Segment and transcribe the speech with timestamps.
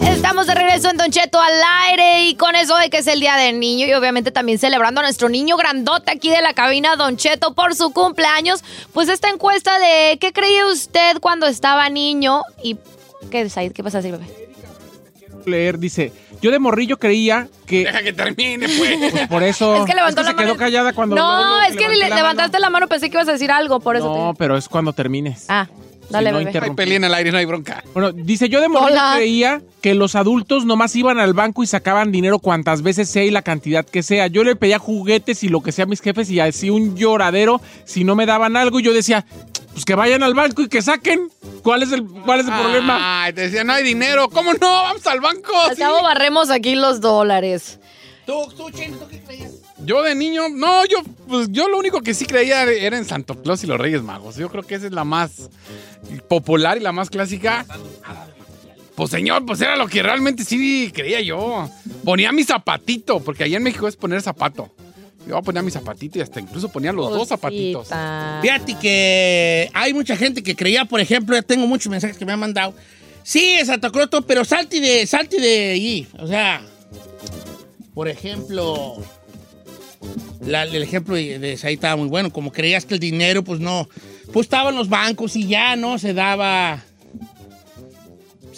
[0.00, 1.52] Estamos de regreso en Don Cheto al
[1.88, 5.00] aire y con eso de que es el Día del Niño y obviamente también celebrando
[5.00, 8.64] a nuestro niño grandote aquí de la cabina, Don Cheto, por su cumpleaños.
[8.94, 12.42] Pues esta encuesta de ¿qué creía usted cuando estaba niño?
[12.62, 12.78] Y
[13.30, 13.50] ¿qué?
[13.74, 14.47] ¿Qué pasa así, bebé?
[15.48, 17.78] Leer, dice, yo de morrillo creía que...
[17.84, 18.98] Deja que termine, pues.
[19.12, 19.76] Pues por eso...
[19.76, 21.16] Es que levantó la se quedó callada cuando...
[21.16, 22.60] No, es que levanté le- la levantaste mano.
[22.62, 24.38] la mano, pensé que ibas a decir algo, por eso No, te...
[24.38, 25.46] pero es cuando termines.
[25.48, 25.66] Ah,
[26.10, 26.60] dale, Si no bebé.
[26.66, 27.82] Hay pelea en el aire, no hay bronca.
[27.94, 29.12] Bueno, dice, yo de morrillo Hola.
[29.16, 33.30] creía que los adultos nomás iban al banco y sacaban dinero cuantas veces sea y
[33.30, 34.26] la cantidad que sea.
[34.26, 37.60] Yo le pedía juguetes y lo que sea a mis jefes y así un lloradero
[37.84, 39.24] si no me daban algo y yo decía,
[39.78, 41.30] pues que vayan al banco y que saquen.
[41.62, 43.22] ¿Cuál es el, cuál es el problema?
[43.22, 44.28] Ay, te decía, no hay dinero.
[44.28, 44.68] ¿Cómo no?
[44.68, 45.52] Vamos al banco.
[45.68, 45.80] Al Sí.
[45.82, 47.78] cabo barremos aquí los dólares.
[48.26, 49.52] ¿Tú, tú, Chino, ¿tú qué creías?
[49.78, 50.98] Yo de niño, no, yo,
[51.28, 54.34] pues yo lo único que sí creía era en Santo Claus y los Reyes Magos.
[54.34, 55.48] Yo creo que esa es la más
[56.26, 57.64] popular y la más clásica.
[58.96, 61.70] Pues señor, pues era lo que realmente sí creía yo.
[62.04, 64.74] Ponía mi zapatito, porque allá en México es poner zapato.
[65.28, 67.88] Yo ponía mi zapatito y hasta incluso ponía los dos zapatitos.
[68.42, 72.32] Fíjate que hay mucha gente que creía, por ejemplo, ya tengo muchos mensajes que me
[72.32, 72.74] han mandado.
[73.22, 76.06] Sí, es Santa todo, pero salte de, salte de allí.
[76.18, 76.62] O sea,
[77.92, 78.94] por ejemplo,
[80.40, 82.32] la- el ejemplo de, de Saí estaba muy bueno.
[82.32, 83.86] Como creías que el dinero, pues no,
[84.32, 85.98] pues estaba en los bancos y ya, ¿no?
[85.98, 86.82] Se daba,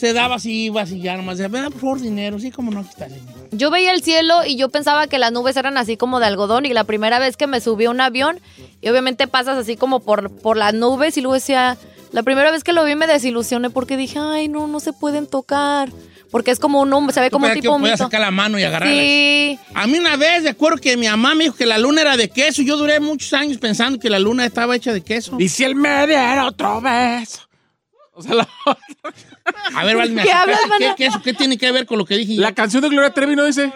[0.01, 2.81] se daba si ibas y ya nomás me da por favor dinero, sí, como no,
[2.81, 3.23] aquí está, señor.
[3.53, 6.65] Yo veía el cielo y yo pensaba que las nubes eran así como de algodón
[6.65, 8.41] y la primera vez que me subí a un avión
[8.81, 11.77] y obviamente pasas así como por, por las nubes y luego decía,
[12.13, 15.27] la primera vez que lo vi me desilusioné porque dije, ay no, no se pueden
[15.27, 15.91] tocar
[16.31, 18.05] porque es como un hum- se ve como un tipo puedas humito.
[18.05, 18.95] sacar la mano y agarrarla.
[18.95, 22.03] Sí, A mí una vez, de acuerdo que mi mamá me dijo que la luna
[22.03, 22.63] era de queso.
[22.63, 25.37] Yo duré muchos años pensando que la luna estaba hecha de queso.
[25.41, 27.41] Y si él me diera otro beso.
[28.21, 28.49] O sea, la,
[29.77, 30.61] A ver, Val, me- ¿Qué hablas,
[30.97, 31.09] ¿qué?
[31.23, 32.35] ¿Qué tiene que ver con lo que dije?
[32.37, 32.43] yo?
[32.43, 33.73] la canción de Gloria Trevi no dice.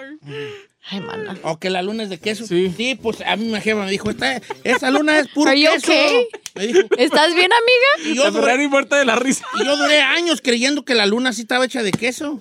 [0.91, 1.37] ay mana.
[1.45, 2.47] O que la luna es de queso.
[2.47, 2.99] Sí.
[3.01, 5.77] pues a mí mi jefa me dijo, "Esta- esa luna es puro queso.
[5.79, 6.27] okay?
[6.55, 6.81] Me dijo.
[6.99, 8.11] ¿Estás bien, amiga?
[8.11, 9.47] Y yo, duré, muerta de la risa.
[9.61, 12.41] y yo duré años creyendo que la luna sí estaba hecha de queso.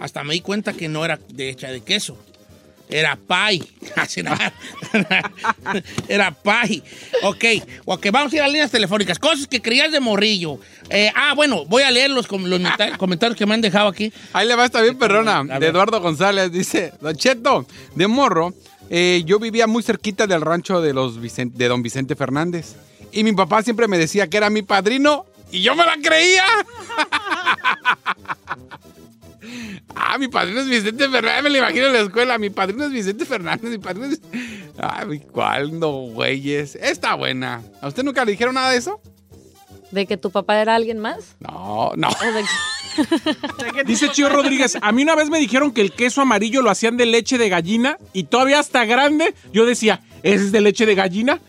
[0.00, 2.16] Hasta me di cuenta que no era de hecha de queso.
[2.90, 3.18] Era
[4.22, 4.52] nada.
[6.08, 6.82] Era pie.
[7.22, 7.44] Ok,
[7.84, 9.18] ok, vamos a ir a líneas telefónicas.
[9.18, 10.58] Cosas que creías de morrillo.
[10.90, 12.60] Eh, ah, bueno, voy a leer los, com- los
[12.98, 14.12] comentarios que me han dejado aquí.
[14.32, 16.50] Ahí le va esta bien perrona, de Eduardo González.
[16.50, 18.54] Dice, Don Cheto, de morro,
[18.90, 22.76] eh, yo vivía muy cerquita del rancho de, los Vicen- de don Vicente Fernández.
[23.12, 26.44] Y mi papá siempre me decía que era mi padrino y yo me la creía.
[29.94, 32.38] ah, mi padrino es Vicente Fernández, me lo imagino en la escuela.
[32.38, 34.20] Mi padrino es Vicente Fernández, mi padrino es...
[34.78, 36.76] Ay, ¿cuál no, güeyes?
[36.76, 37.62] Está buena.
[37.80, 39.00] ¿A usted nunca le dijeron nada de eso?
[39.90, 41.36] ¿De que tu papá era alguien más?
[41.40, 42.08] No, no.
[42.08, 42.48] ¿O de que-
[43.86, 46.96] Dice Chío Rodríguez, a mí una vez me dijeron que el queso amarillo lo hacían
[46.96, 50.94] de leche de gallina y todavía hasta grande yo decía, ¿ese es de leche de
[50.94, 51.40] gallina?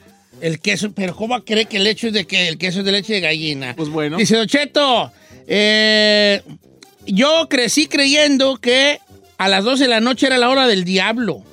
[0.42, 2.92] El queso, pero ¿cómo cree que el hecho es de que el queso es de
[2.92, 3.74] leche de gallina?
[3.75, 4.18] Pues bueno.
[4.18, 5.12] Dice Don Cheto,
[5.47, 6.42] eh,
[7.13, 9.00] yo crecí creyendo que
[9.38, 11.44] a las 12 de la noche era la hora del diablo.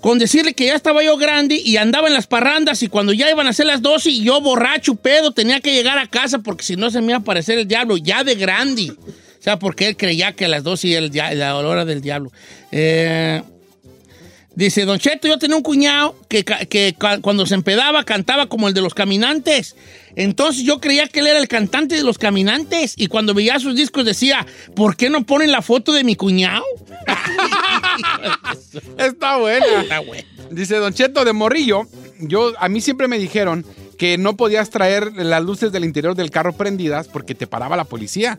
[0.00, 3.28] Con decirle que ya estaba yo grande y andaba en las parrandas y cuando ya
[3.30, 6.62] iban a ser las 12 y yo borracho, pedo, tenía que llegar a casa porque
[6.62, 8.92] si no se me iba a aparecer el diablo, ya de grande.
[8.92, 12.30] O sea, porque él creía que a las 12 era la hora del diablo.
[12.70, 13.42] Eh,
[14.58, 18.74] Dice, Don Cheto, yo tenía un cuñado que, que cuando se empedaba cantaba como el
[18.74, 19.76] de los caminantes.
[20.18, 22.94] Entonces yo creía que él era el cantante de los caminantes.
[22.96, 24.44] Y cuando veía sus discos decía,
[24.74, 26.64] ¿por qué no ponen la foto de mi cuñado?
[28.98, 29.82] Está buena.
[29.82, 30.02] Está.
[30.50, 31.86] Dice Don Cheto de Morrillo,
[32.18, 33.64] yo, a mí siempre me dijeron
[33.98, 37.84] que no podías traer las luces del interior del carro prendidas porque te paraba la
[37.84, 38.38] policía.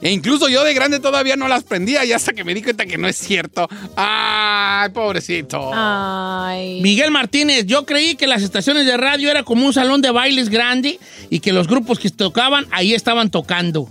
[0.00, 2.86] E incluso yo de grande todavía no las prendía y hasta que me di cuenta
[2.86, 3.68] que no es cierto.
[3.96, 5.72] ¡Ay, pobrecito!
[5.74, 6.80] Ay.
[6.80, 10.48] Miguel Martínez, yo creí que las estaciones de radio era como un salón de bailes
[10.48, 13.88] grande y que los grupos que tocaban ahí estaban tocando.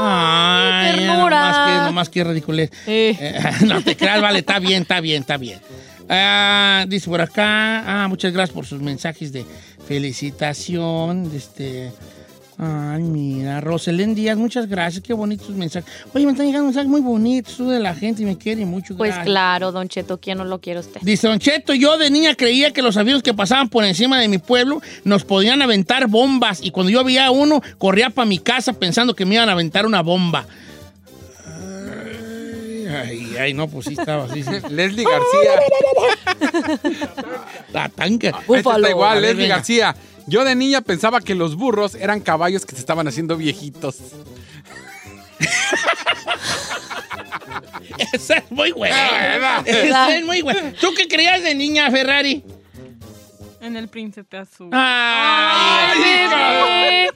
[0.00, 1.50] Ay, ternura.
[1.50, 2.70] Nomás que, nomás que ridiculez.
[2.86, 3.16] Eh.
[3.20, 5.60] Eh, no te creas, vale, está bien, está bien, está bien.
[6.08, 9.46] Ah, dice por acá, ah, muchas gracias por sus mensajes de
[9.86, 11.30] felicitación.
[11.34, 11.92] Este,
[12.58, 15.90] ay, mira, Roselén Díaz, muchas gracias, qué bonitos mensajes.
[16.12, 18.96] Oye, me están llegando mensajes muy bonitos de la gente y me quiere mucho.
[18.96, 21.00] Pues claro, Don Cheto, ¿quién no lo quiere usted?
[21.02, 24.28] Dice Don Cheto, yo de niña creía que los aviones que pasaban por encima de
[24.28, 28.72] mi pueblo nos podían aventar bombas y cuando yo veía uno corría para mi casa
[28.72, 30.46] pensando que me iban a aventar una bomba.
[32.88, 34.42] Ay, ay, no, pues sí estaba así.
[34.42, 34.50] sí.
[34.70, 35.52] Leslie García.
[37.72, 38.28] La tanca.
[38.28, 39.56] Esta está A igual, ver, Leslie venga.
[39.56, 39.96] García.
[40.26, 43.96] Yo de niña pensaba que los burros eran caballos que se estaban haciendo viejitos.
[48.12, 48.96] Esa es muy buena.
[48.96, 50.72] Ah, Esa es muy buena.
[50.80, 52.42] ¿Tú qué creías de niña, Ferrari?
[53.60, 54.68] En el príncipe azul.
[54.72, 55.98] Ay,
[56.32, 57.06] Ay,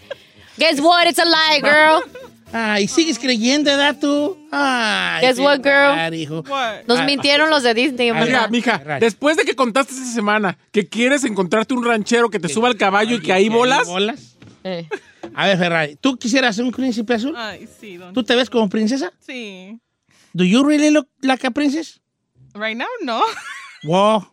[0.56, 1.06] Guess what?
[1.06, 2.02] It's a lie, girl.
[2.52, 4.36] ay, sigues creyendo, ¿verdad tú?
[4.50, 6.14] Ay, Guess what, girl?
[6.14, 6.42] Hijo.
[6.48, 6.84] What?
[6.86, 8.50] Nos Ah, mintieron los de Disney, Mira, Mija, ¿verdad?
[8.50, 9.00] mija, Ferrari.
[9.00, 12.76] después de que contaste esta semana que quieres encontrarte un ranchero que te suba al
[12.76, 14.36] caballo y que ahí bolas, bolas?
[14.64, 14.88] Eh.
[15.34, 17.34] A ver, Ferrari, ¿tú quisieras ser un príncipe azul?
[17.36, 18.12] Ay, sí, don.
[18.14, 19.12] ¿Tú te ves como princesa?
[19.20, 19.78] Sí.
[20.32, 22.00] ¿Do you really look like a princess?
[22.54, 23.20] Right now, no.
[23.84, 24.26] Wow.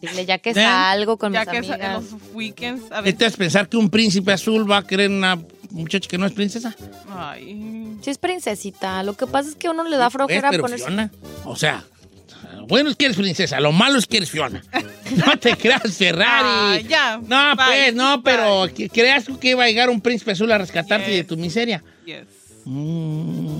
[0.00, 0.54] Dile, ya que ¿Eh?
[0.54, 2.02] salgo con ya mis que en amigas.
[2.12, 3.14] los weekends a veces.
[3.14, 5.38] ¿Estás pensar que un príncipe azul va a querer una
[5.74, 6.74] muchacha que no es princesa?
[7.10, 7.96] Ay.
[8.02, 9.02] Sí es princesita.
[9.02, 10.84] Lo que pasa es que a uno le da Es, flojera pero ponerse...
[10.86, 11.10] Fiona.
[11.44, 11.84] O sea,
[12.68, 14.62] bueno es que eres princesa, lo malo es que eres Fiona.
[15.26, 16.48] No te creas, Ferrari.
[16.48, 17.16] Ah, ya.
[17.18, 17.66] No, Bye.
[17.66, 18.88] pues, no, pero Bye.
[18.88, 21.16] ¿creas tú que iba a llegar un príncipe azul a rescatarte Yes.
[21.16, 21.82] de tu miseria?
[22.06, 22.24] Yes.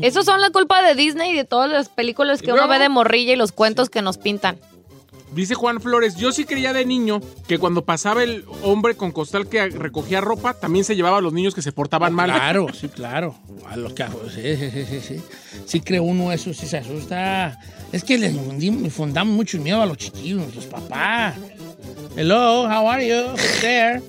[0.01, 2.79] Eso son la culpa de Disney y de todas las películas que ¿Y uno ve
[2.79, 4.59] de morrilla y los cuentos que nos pintan.
[5.35, 9.49] Dice Juan Flores, yo sí creía de niño que cuando pasaba el hombre con costal
[9.49, 12.31] que recogía ropa, también se llevaba a los niños que se portaban mal.
[12.31, 13.35] Claro, sí, claro.
[13.69, 14.05] A los que-
[14.35, 15.23] sí, sí, sí, sí, sí.
[15.67, 17.59] Sí cree uno eso, sí se asusta.
[17.93, 21.35] Es que les infundamos mucho miedo a los chiquillos, los papás.
[22.17, 23.35] Hello, how are you?
[23.61, 24.03] There?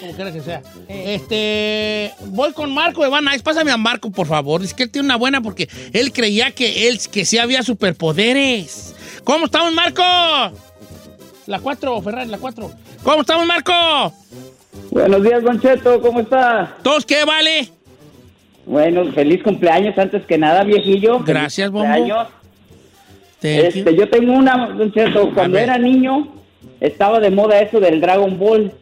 [0.00, 0.62] Como quiera que sea.
[0.88, 3.42] Este, voy con Marco de Van Nuys.
[3.42, 4.62] Pásame a Marco, por favor.
[4.62, 8.94] Es que él tiene una buena porque él creía que él, que sí había superpoderes.
[9.24, 10.02] ¿Cómo estamos, Marco?
[11.46, 12.70] La 4, Ferrari, la 4.
[13.02, 13.72] ¿Cómo estamos, Marco?
[14.90, 16.76] Buenos días, Don Cheto, ¿cómo está?
[16.82, 17.70] ¿Todos qué, vale?
[18.66, 21.14] Bueno, feliz cumpleaños antes que nada, viejillo.
[21.20, 21.86] Feliz Gracias, Bombo.
[21.86, 22.28] cumpleaños.
[23.40, 26.28] Este, yo tengo una, Don Cheto, cuando era niño
[26.80, 28.72] estaba de moda eso del Dragon Ball.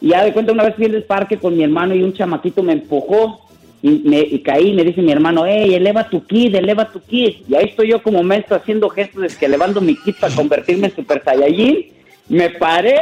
[0.00, 2.62] Y ya de cuenta una vez fui al parque con mi hermano y un chamaquito
[2.62, 3.46] me empujó
[3.82, 7.36] y, me, y caí me dice mi hermano, hey, eleva tu kid, eleva tu kid.
[7.48, 10.88] Y ahí estoy yo como menso haciendo gestos de que elevando mi kid para convertirme
[10.88, 11.86] en Super Saiyajin.
[12.28, 12.98] Me paré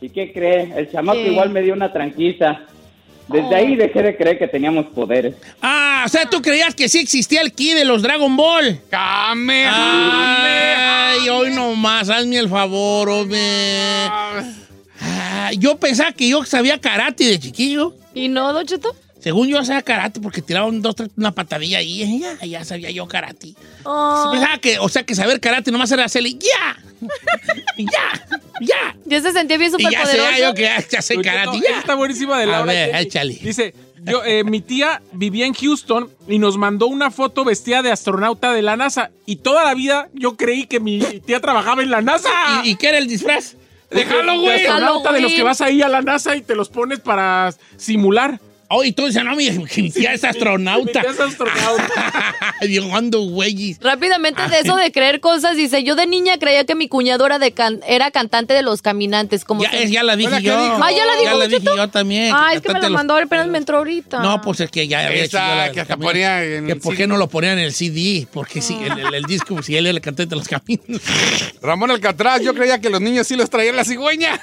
[0.00, 0.72] y ¿qué cree?
[0.76, 1.28] El chamaco ¿Qué?
[1.28, 2.62] igual me dio una tranquisa.
[3.28, 5.34] Desde ahí dejé de creer que teníamos poderes.
[5.62, 8.80] Ah, o sea, tú creías que sí existía el ki de los Dragon Ball.
[8.90, 9.66] ¡Came!
[9.66, 13.38] Ay, hoy nomás, hazme el favor, hombre.
[15.06, 17.94] Ah, yo pensaba que yo sabía karate de chiquillo.
[18.14, 18.94] ¿Y no, Don Cheto?
[19.20, 22.02] Según yo sabía karate porque tiraban dos, tres, una patadilla ahí.
[22.02, 23.54] y Ya, ya sabía yo karate.
[23.84, 26.76] Oh, Pensaba que, o sea, que saber karate nomás era hacerle ya,
[27.78, 28.26] ya,
[28.60, 28.96] ya.
[29.04, 31.78] ya se sentía bien Y ya sé yo que ya, ya sé karate, ya.
[31.78, 33.34] está buenísima de A Laura ver, échale.
[33.34, 37.90] Dice, yo, eh, mi tía vivía en Houston y nos mandó una foto vestida de
[37.92, 39.10] astronauta de la NASA.
[39.26, 42.28] Y toda la vida yo creí que mi tía trabajaba en la NASA.
[42.62, 43.56] ¿Y, y qué era el disfraz?
[43.90, 44.62] ¡Déjalo, güey!
[44.62, 48.40] De los que vas ahí a la NASA y te los pones para simular.
[48.68, 50.84] Oh, y tú dices, no, mi, mi tía es astronauta.
[50.86, 52.34] Mi tía es astronauta.
[52.62, 53.78] Dios, ando güeyes.
[53.80, 57.38] Rápidamente de eso de creer cosas, dice, yo de niña creía que mi cuñado era,
[57.38, 59.44] de can- era cantante de los caminantes.
[59.44, 60.54] Como Ya, es- ya la dije Hola, ¿qué yo.
[60.82, 62.32] Ah, ¿ya la dijo, Ya la dije yo también.
[62.34, 64.20] Ay, es que me la de los- mandó, apenas me entró ahorita.
[64.20, 66.96] No, pues es que ya había hecho Esa que hasta ponía en Que el ¿Por
[66.96, 68.26] qué no lo ponían en el CD?
[68.32, 71.00] Porque sí, el, el- el disco, si él era el cantante de los caminos.
[71.62, 74.40] Ramón Alcatraz, yo creía que los niños sí los traían la cigüeña.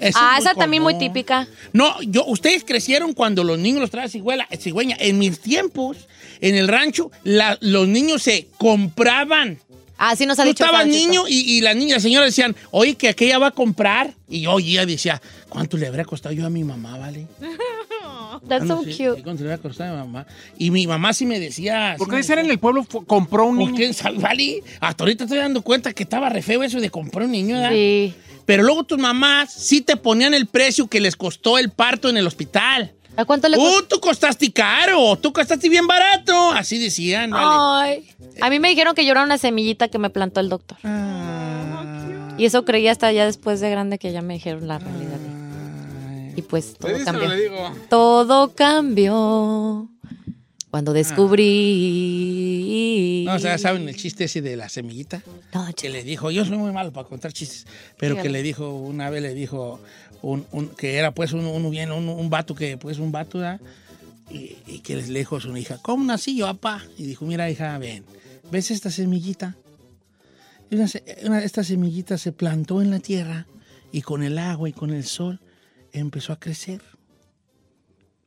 [0.00, 1.06] Eso Ah, es esa también muy común.
[1.08, 1.48] típica.
[1.72, 4.96] No, yo, ustedes crecieron cuando los niños los traían cigüela, cigüeña.
[5.00, 6.08] En mis tiempos,
[6.40, 9.58] en el rancho, la- los niños se compraban
[9.96, 10.64] Así nos ha Tú dicho.
[10.64, 10.84] Cheto.
[10.86, 14.12] niño y, y la niña, la señora decían, oye, que aquella va a comprar.
[14.28, 17.28] Y yo oía, decía, ¿cuánto le habría costado yo a mi mamá, vale?
[18.48, 19.22] That's so Ah, sé, cute.
[19.22, 20.26] ¿Cuánto le habría costado a mi mamá?
[20.58, 21.94] Y mi mamá sí me decía...
[21.96, 23.78] ¿Por qué decían en el pueblo compró un ¿Por niño?
[23.78, 24.62] qué, sal- vale?
[24.80, 27.70] Hasta ahorita estoy dando cuenta que estaba re feo eso de comprar un niño, ¿verdad?
[27.70, 28.14] Sí.
[28.46, 32.16] Pero luego tus mamás sí te ponían el precio que les costó el parto en
[32.16, 32.92] el hospital.
[33.16, 33.78] ¿A cuánto le costó?
[33.78, 35.16] ¡Uh, tú costaste caro!
[35.16, 36.50] ¡Tú costaste bien barato!
[36.50, 37.46] Así decían, vale.
[37.48, 38.10] Ay.
[38.40, 40.78] A mí me dijeron que yo era una semillita que me plantó el doctor.
[40.82, 42.34] Ah.
[42.36, 45.18] Y eso creí hasta ya después de grande que ya me dijeron la realidad.
[46.36, 47.36] Y pues todo ¿Le dices o no cambió.
[47.36, 47.72] le digo?
[47.88, 49.88] Todo cambió
[50.74, 50.92] cuando
[51.94, 53.22] descubrí.
[53.26, 55.22] No, o sea, ¿saben el chiste ese de la semillita?
[55.52, 57.64] No, Que le dijo, yo soy muy malo para contar chistes,
[57.96, 59.78] pero que le dijo, una vez le dijo,
[60.20, 63.38] un, un- que era pues un, un, bien, un, un vato que, pues un vato,
[63.38, 63.60] ¿verdad?
[64.30, 66.82] Y, y que les dijo a su hija, ¿cómo nací yo, papá?
[66.98, 68.04] Y dijo, mira, hija, ven,
[68.50, 69.54] ¿ves esta semillita?
[70.70, 73.46] Y una se- una- esta semillita se plantó en la tierra
[73.92, 75.38] y con el agua y con el sol
[75.92, 76.80] empezó a crecer.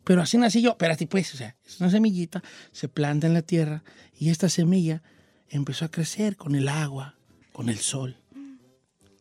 [0.08, 3.42] Pero así nací yo, espérate pues, o sea, es una semillita, se planta en la
[3.42, 3.84] tierra
[4.18, 5.04] y esta semilla
[5.50, 7.16] empezó a crecer con el agua,
[7.52, 8.16] con el sol,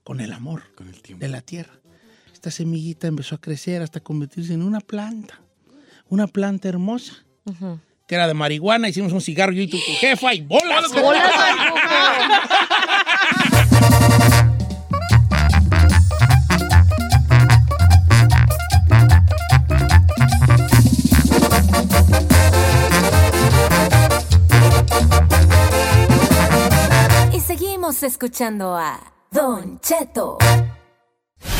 [0.04, 1.24] con el amor Con el tiempo.
[1.24, 1.72] de la tierra.
[2.32, 5.40] Esta semillita empezó a crecer hasta convertirse en una planta,
[6.08, 7.14] una planta hermosa,
[8.06, 10.92] que era de marihuana, hicimos un cigarro yo y tu, tu jefa y bolas.
[10.92, 11.32] Bolas
[27.86, 28.98] escuchando a
[29.30, 30.38] Don Cheto.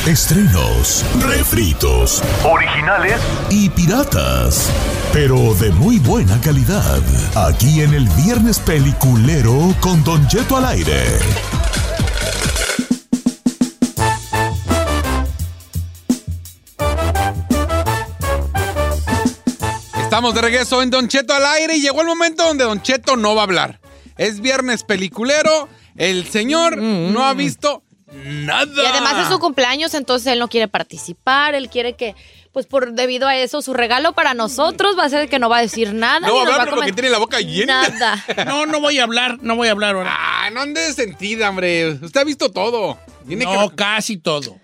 [0.05, 4.69] Estrenos, refritos, originales y piratas.
[5.13, 7.01] Pero de muy buena calidad.
[7.49, 11.05] Aquí en el Viernes Peliculero con Don Cheto al aire.
[20.03, 23.17] Estamos de regreso en Don Cheto al aire y llegó el momento donde Don Cheto
[23.17, 23.81] no va a hablar.
[24.19, 25.69] Es viernes peliculero,
[25.99, 28.83] el señor no ha visto nada.
[28.83, 32.15] Y además es su cumpleaños, entonces él no quiere participar, él quiere que,
[32.53, 35.59] pues por debido a eso, su regalo para nosotros va a ser que no va
[35.59, 36.21] a decir nada.
[36.21, 37.89] No ni va a hablar porque comer tiene la boca llena.
[37.89, 38.25] Nada.
[38.47, 40.15] No, no voy a hablar, no voy a hablar ahora.
[40.19, 41.91] Ah, no ande de sentida, hombre.
[41.91, 42.99] Usted ha visto todo.
[43.27, 43.77] Tiene No, que...
[43.77, 44.59] casi todo.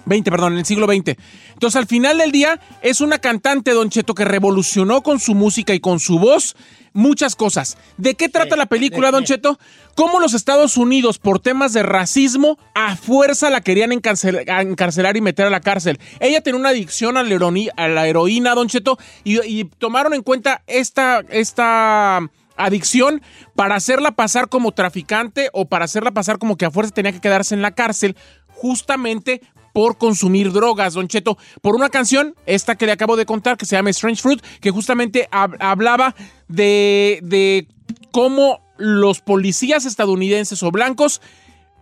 [0.06, 1.16] 20, perdón, en el siglo XX.
[1.54, 5.76] Entonces, al final del día, es una cantante, Don Cheto, que revolucionó con su música
[5.76, 6.56] y con su voz
[6.94, 7.78] muchas cosas.
[7.98, 9.24] ¿De qué trata la película, ¿de Don?
[9.24, 9.60] Cheto?
[9.94, 15.46] Cómo los Estados Unidos, por temas de racismo, a fuerza la querían encarcelar y meter
[15.46, 16.00] a la cárcel.
[16.20, 20.16] Ella tenía una adicción a la, heroni- a la heroína, Don Cheto, y, y tomaron
[20.16, 22.22] en cuenta esta, esta
[22.58, 23.22] adicción
[23.56, 27.22] para hacerla pasar como traficante o para hacerla pasar como que a fuerza tenía que
[27.22, 28.16] quedarse en la cárcel,
[28.48, 29.42] justamente
[29.74, 33.66] por consumir drogas, Don Cheto, por una canción, esta que le acabo de contar, que
[33.66, 36.14] se llama Strange Fruit, que justamente hab- hablaba
[36.50, 37.68] de, de
[38.12, 41.22] cómo los policías estadounidenses o blancos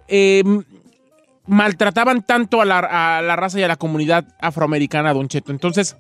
[0.08, 0.44] eh,
[1.48, 5.52] maltrataban tanto a la raza y a la comunidad afroamericana, Don Cheto.
[5.52, 5.96] Entonces,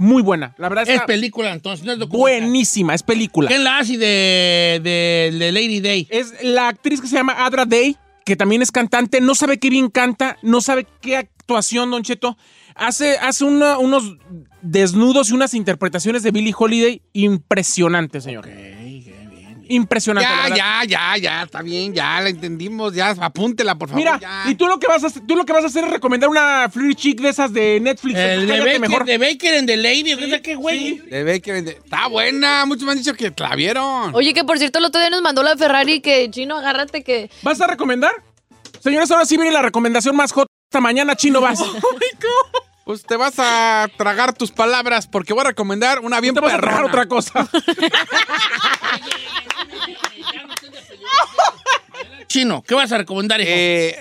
[0.00, 0.54] muy buena.
[0.56, 2.40] La verdad Es película entonces, no es documental.
[2.42, 3.48] buenísima, es película.
[3.48, 6.08] ¿Quién la hace de, de, de Lady Day?
[6.10, 9.68] Es la actriz que se llama Adra Day, que también es cantante, no sabe qué
[9.68, 12.38] bien canta, no sabe qué actuación, Don Cheto.
[12.74, 14.16] Hace, hace una- unos
[14.62, 18.46] desnudos y unas interpretaciones de Billie Holiday impresionantes, señor.
[19.70, 20.28] Impresionante.
[20.28, 20.56] Ya, verdad.
[20.56, 24.04] ya, ya, ya, está bien, ya la entendimos, ya, apúntela, por favor.
[24.04, 24.50] Mira, ya.
[24.50, 26.28] y tú lo que vas a hacer, tú lo que vas a hacer es recomendar
[26.28, 28.18] una Flurry Chick de esas de Netflix.
[28.18, 30.98] El de Baker, de Baker and the Lady, ¿o sea qué güey?
[30.98, 34.14] De Baker, de- Está buena, muchos me han dicho que la vieron.
[34.14, 37.30] Oye, que por cierto, el otro día nos mandó la Ferrari que, chino, agárrate que...
[37.42, 38.12] ¿Vas a recomendar?
[38.80, 40.46] Señores, ahora sí viene la recomendación más hot.
[40.70, 41.60] Esta mañana, chino, vas.
[42.90, 46.54] Pues te vas a tragar tus palabras porque voy a recomendar una bien te vas
[46.54, 47.48] a tragar otra cosa.
[52.26, 53.48] Chino, ¿qué vas a recomendar, hijo?
[53.48, 53.96] Eh,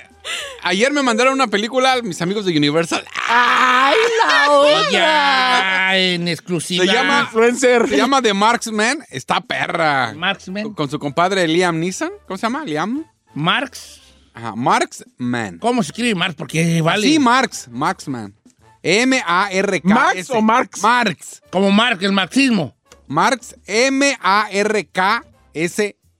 [0.63, 3.05] ayer me mandaron una película mis amigos de Universal.
[3.27, 3.96] ¡Ay,
[4.27, 4.91] la otra!
[4.91, 6.84] ya, en exclusiva.
[6.84, 7.88] Se llama, Influencer.
[7.88, 9.05] se llama The Marksman.
[9.12, 10.15] Está perra.
[10.15, 10.74] Marksman.
[10.74, 12.10] Con su compadre Liam Neeson.
[12.25, 12.65] ¿Cómo se llama?
[12.65, 13.05] Liam.
[13.36, 14.01] Marx.
[14.34, 15.60] Ajá, Marksman.
[15.60, 16.34] ¿Cómo se escribe Marx?
[16.34, 17.05] Porque vale.
[17.05, 17.67] Sí, Marx.
[17.69, 18.38] Marksman.
[18.83, 19.81] M-A-R-K.
[19.83, 20.81] ¿Max o Marx?
[20.81, 21.41] Marx.
[21.51, 22.75] Como Marx, el marxismo.
[23.07, 23.55] Marx.
[23.65, 24.86] M-A-R-K-S.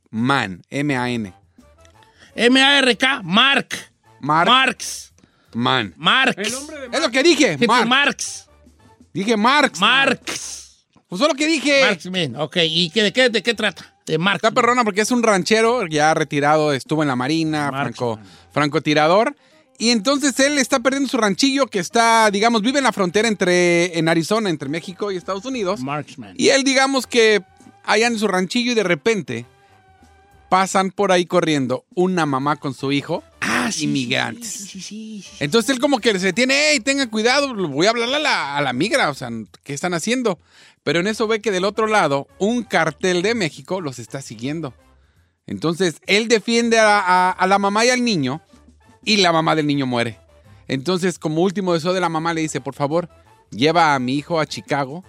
[0.10, 0.62] Man.
[0.70, 1.34] M-A-N.
[2.36, 3.76] M-A-R-K, Mark.
[4.20, 4.50] Mark.
[4.50, 5.14] Marx.
[5.54, 5.94] Man.
[5.98, 6.38] Marx.
[6.92, 7.58] Es lo que dije.
[7.68, 7.88] Marx.
[7.88, 8.48] Marx.
[9.14, 9.80] Dije Marx.
[9.80, 10.60] Marx.
[11.08, 11.82] Pues solo que dije.
[11.82, 12.36] Marxman.
[12.36, 13.96] Ok, ¿y qué, de, qué, de qué trata?
[14.06, 14.36] De Marx.
[14.38, 18.20] Está perrona porque es un ranchero, ya retirado, estuvo en la marina, franco,
[18.52, 19.36] francotirador.
[19.80, 23.98] Y entonces él está perdiendo su ranchillo que está, digamos, vive en la frontera entre,
[23.98, 25.80] en Arizona, entre México y Estados Unidos.
[25.80, 26.36] Marxman.
[26.38, 27.42] Y él, digamos que
[27.86, 29.46] allá en su ranchillo y de repente
[30.50, 34.48] pasan por ahí corriendo una mamá con su hijo, Ah, sí, inmigrantes.
[34.52, 35.30] Sí, sí, sí, sí.
[35.40, 38.62] Entonces él como que se tiene, hey, tengan cuidado, voy a hablarle a la, a
[38.62, 39.30] la migra, o sea,
[39.64, 40.40] ¿qué están haciendo?
[40.84, 44.74] Pero en eso ve que del otro lado un cartel de México los está siguiendo.
[45.48, 48.42] Entonces él defiende a, a- a la mamá y al niño
[49.14, 50.18] y la mamá del niño muere.
[50.68, 53.10] Entonces como último deseo de la mamá le dice, por favor,
[53.52, 55.04] lleva a mi hijo a Chicago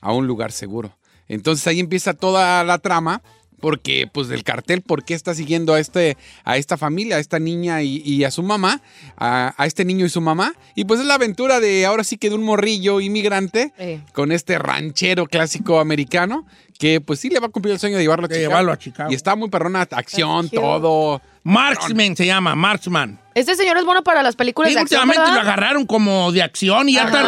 [0.00, 0.96] a un lugar seguro.
[1.28, 3.22] Entonces ahí empieza toda la trama.
[3.60, 7.38] Porque, pues, del cartel, ¿por qué está siguiendo a, este, a esta familia, a esta
[7.38, 8.82] niña y, y a su mamá,
[9.16, 10.52] a, a este niño y su mamá?
[10.74, 14.02] Y pues es la aventura de, ahora sí que de un morrillo inmigrante Eh.
[14.12, 16.44] con este ranchero clásico americano,
[16.78, 18.50] que pues sí le va a cumplir el sueño de llevarlo a De Chicago.
[18.50, 19.10] llevarlo a Chicago.
[19.10, 21.22] Y está muy perrona, acción, todo.
[21.44, 23.18] Marxman se llama, Marxman.
[23.34, 25.52] Este señor es bueno para las películas Sí, de acción, últimamente lo ¿verdad?
[25.52, 27.22] agarraron como de acción y ya está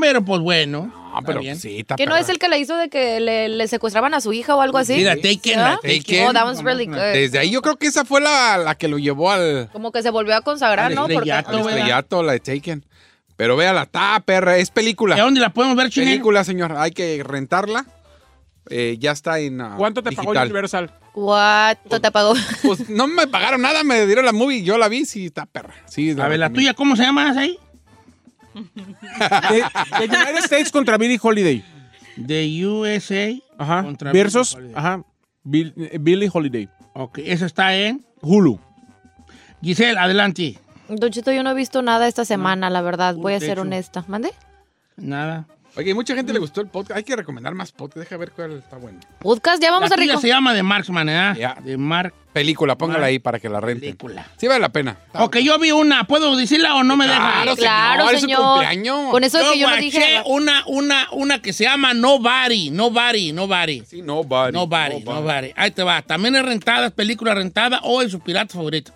[0.00, 0.92] pero pues bueno.
[1.12, 1.58] No, pero bien.
[1.58, 2.20] sí, está Que no perra.
[2.20, 4.78] es el que le hizo de que le, le secuestraban a su hija o algo
[4.78, 4.94] así.
[4.94, 6.28] Sí, la Taken, la Taken.
[6.28, 6.94] Oh, that was really good.
[6.94, 10.02] Desde ahí yo creo que esa fue la, la que lo llevó al, Como que
[10.02, 11.02] se volvió a consagrar, Al ¿no?
[11.02, 11.72] Porque estrellato, al ¿verdad?
[11.78, 12.84] estrellato, la de Taken.
[13.36, 15.16] Pero véala, está perra, es película.
[15.16, 16.06] ¿Y a dónde la podemos ver, Chile?
[16.06, 17.84] Película, señor, hay que rentarla.
[18.70, 20.46] Eh, ya está en ah, ¿Cuánto te pagó digital.
[20.48, 20.90] Universal?
[21.12, 22.34] ¿Cuánto te pagó?
[22.62, 25.74] Pues no me pagaron nada, me dieron la movie, yo la vi, sí, está perra.
[25.86, 27.58] Sí, A ver, la tuya, ¿cómo se llama esa ahí?
[28.58, 31.64] De, de United States contra Billie Holiday.
[32.26, 33.34] The USA.
[33.58, 33.82] Ajá.
[33.84, 34.80] Contra Versus, Billie Holiday.
[34.84, 35.04] ajá.
[35.44, 36.68] Bill- eh, Billie Holiday.
[36.94, 38.04] Ok, esa está en.
[38.20, 38.58] Hulu.
[39.62, 40.58] Giselle, adelante.
[40.88, 43.14] Don Chito, yo no he visto nada esta semana, la verdad.
[43.14, 43.60] Voy a de ser hecho.
[43.62, 44.04] honesta.
[44.08, 44.32] ¿Mande?
[44.96, 45.46] Nada.
[45.76, 46.96] Oye, mucha gente le gustó el podcast.
[46.96, 47.98] Hay que recomendar más podcast.
[47.98, 48.98] Deja ver cuál está bueno.
[49.20, 50.20] Podcast, ya vamos la a rico.
[50.20, 51.34] se llama de Marksman, ¿eh?
[51.38, 51.56] Ya.
[51.62, 52.12] De Mark.
[52.32, 53.80] Película, póngala ahí para que la renten.
[53.96, 54.26] Película.
[54.38, 54.96] Sí vale la pena.
[55.14, 56.04] Ok, yo vi una.
[56.04, 57.56] ¿Puedo decirla o no me Claro, deja?
[57.56, 58.42] Claro, señor, es su señor.
[58.44, 59.10] cumpleaños.
[59.10, 60.22] Con eso de Yo que yo no dije.
[60.26, 63.84] una, una, una que se llama Nobody, Nobody, Nobody.
[63.86, 64.52] Sí, nobody.
[64.52, 65.52] Nobody, nobody.
[65.56, 66.02] Ahí te va.
[66.02, 68.92] También es rentada, es película rentada o en su pirata favorito.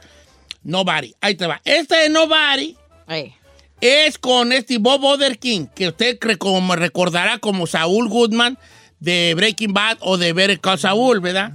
[0.64, 1.14] Nobody.
[1.20, 1.60] Ahí te va.
[1.64, 2.76] Esta de Nobody
[3.08, 3.34] Ey.
[3.82, 8.56] Es con este Bob Oderkin, que usted recordará como Saúl Goodman
[9.00, 11.52] de Breaking Bad o de Better Call Saul, ¿verdad?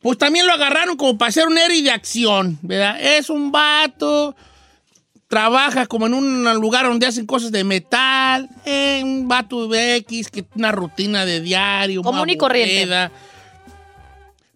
[0.00, 2.98] Pues también lo agarraron como para ser un héroe de acción, ¿verdad?
[2.98, 4.34] Es un vato,
[5.28, 10.30] trabaja como en un lugar donde hacen cosas de metal, eh, un vato de X,
[10.30, 12.00] que una rutina de diario.
[12.02, 13.10] Común y corriente.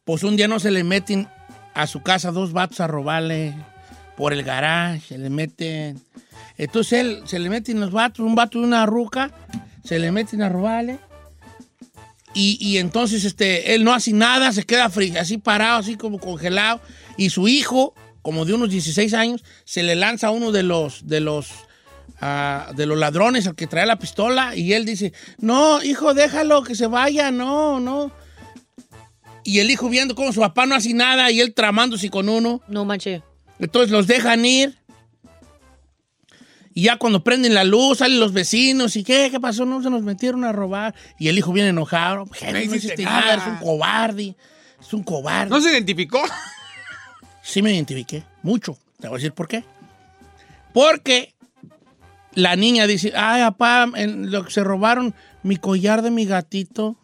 [0.04, 1.28] Pues un día no se le meten
[1.74, 3.54] a su casa dos vatos a robarle
[4.16, 6.00] por el garage, se le meten.
[6.60, 9.30] Entonces él se le meten los vatos, un vato y una ruca,
[9.82, 10.98] se le meten a robarle.
[12.34, 16.82] Y, y entonces este, él no hace nada, se queda así parado, así como congelado.
[17.16, 21.06] Y su hijo, como de unos 16 años, se le lanza a uno de los,
[21.06, 21.48] de los,
[22.20, 24.54] ah, de los ladrones al que trae la pistola.
[24.54, 28.12] Y él dice, no, hijo, déjalo que se vaya, no, no.
[29.44, 32.60] Y el hijo viendo cómo su papá no hace nada y él tramándose con uno.
[32.68, 33.22] No manches.
[33.58, 34.79] Entonces los dejan ir.
[36.80, 38.96] Y ya cuando prenden la luz, salen los vecinos.
[38.96, 39.28] ¿Y qué?
[39.30, 39.66] ¿Qué pasó?
[39.66, 40.94] No se nos metieron a robar.
[41.18, 42.24] Y el hijo viene enojado.
[42.32, 43.20] Jefe, No hiciste nada.
[43.20, 44.34] nada, eres un cobarde.
[44.80, 45.50] Es un cobarde.
[45.50, 46.22] ¿No se identificó?
[47.42, 48.24] Sí me identifiqué.
[48.42, 48.78] Mucho.
[48.98, 49.62] Te voy a decir por qué.
[50.72, 51.34] Porque
[52.32, 56.96] la niña dice, ay, papá, en lo que se robaron mi collar de mi gatito.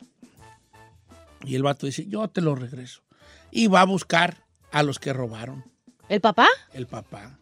[1.45, 3.03] Y el vato dice, yo te lo regreso.
[3.51, 4.39] Y va a buscar
[4.73, 5.71] a los que robaron.
[6.09, 6.49] ¿El papá?
[6.73, 7.39] El papá.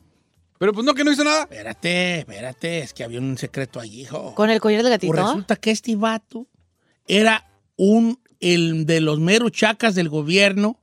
[0.58, 1.42] Pero pues no, que no hizo nada.
[1.42, 4.34] Espérate, espérate, es que había un secreto allí, hijo.
[4.34, 5.12] ¿Con el collar del gatito?
[5.12, 6.46] Pues resulta que este vato
[7.06, 10.80] era un, el de los meros chacas del gobierno,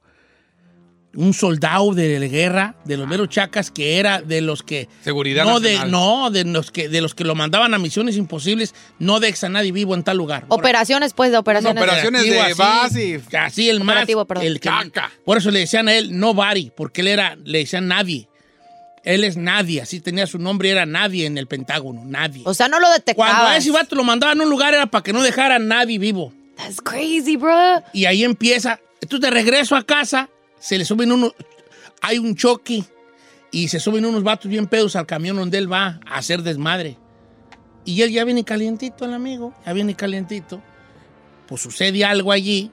[1.14, 4.88] un soldado de la guerra, de los meros chacas que era de los que...
[5.04, 5.92] Seguridad no de, nacional.
[5.92, 9.50] no, de los que de los que lo mandaban a misiones imposibles, no de a
[9.50, 10.46] nadie vivo en tal lugar.
[10.48, 11.82] Operaciones, pues, de operaciones.
[11.82, 14.08] operaciones de Operativo base Así el más.
[14.42, 15.12] El que- Caca.
[15.26, 18.30] por eso le decían a él nobody, porque él era, le decían nadie.
[19.04, 22.44] Él es nadie, así tenía su nombre, era nadie en el Pentágono, nadie.
[22.46, 23.32] O sea, no lo detectabas.
[23.34, 25.60] Cuando a ese vato lo mandaban a un lugar era para que no dejara a
[25.60, 26.32] nadie vivo.
[26.58, 27.82] That's crazy, bro.
[27.94, 28.80] Y ahí empieza.
[29.02, 31.34] Entonces, de regreso a casa, se le suben unos.
[32.02, 32.84] Hay un choque
[33.52, 36.98] y se suben unos vatos bien pedos al camión donde él va a hacer desmadre.
[37.84, 40.62] Y él ya viene calientito, el amigo, ya viene calientito.
[41.48, 42.70] Pues sucede algo allí,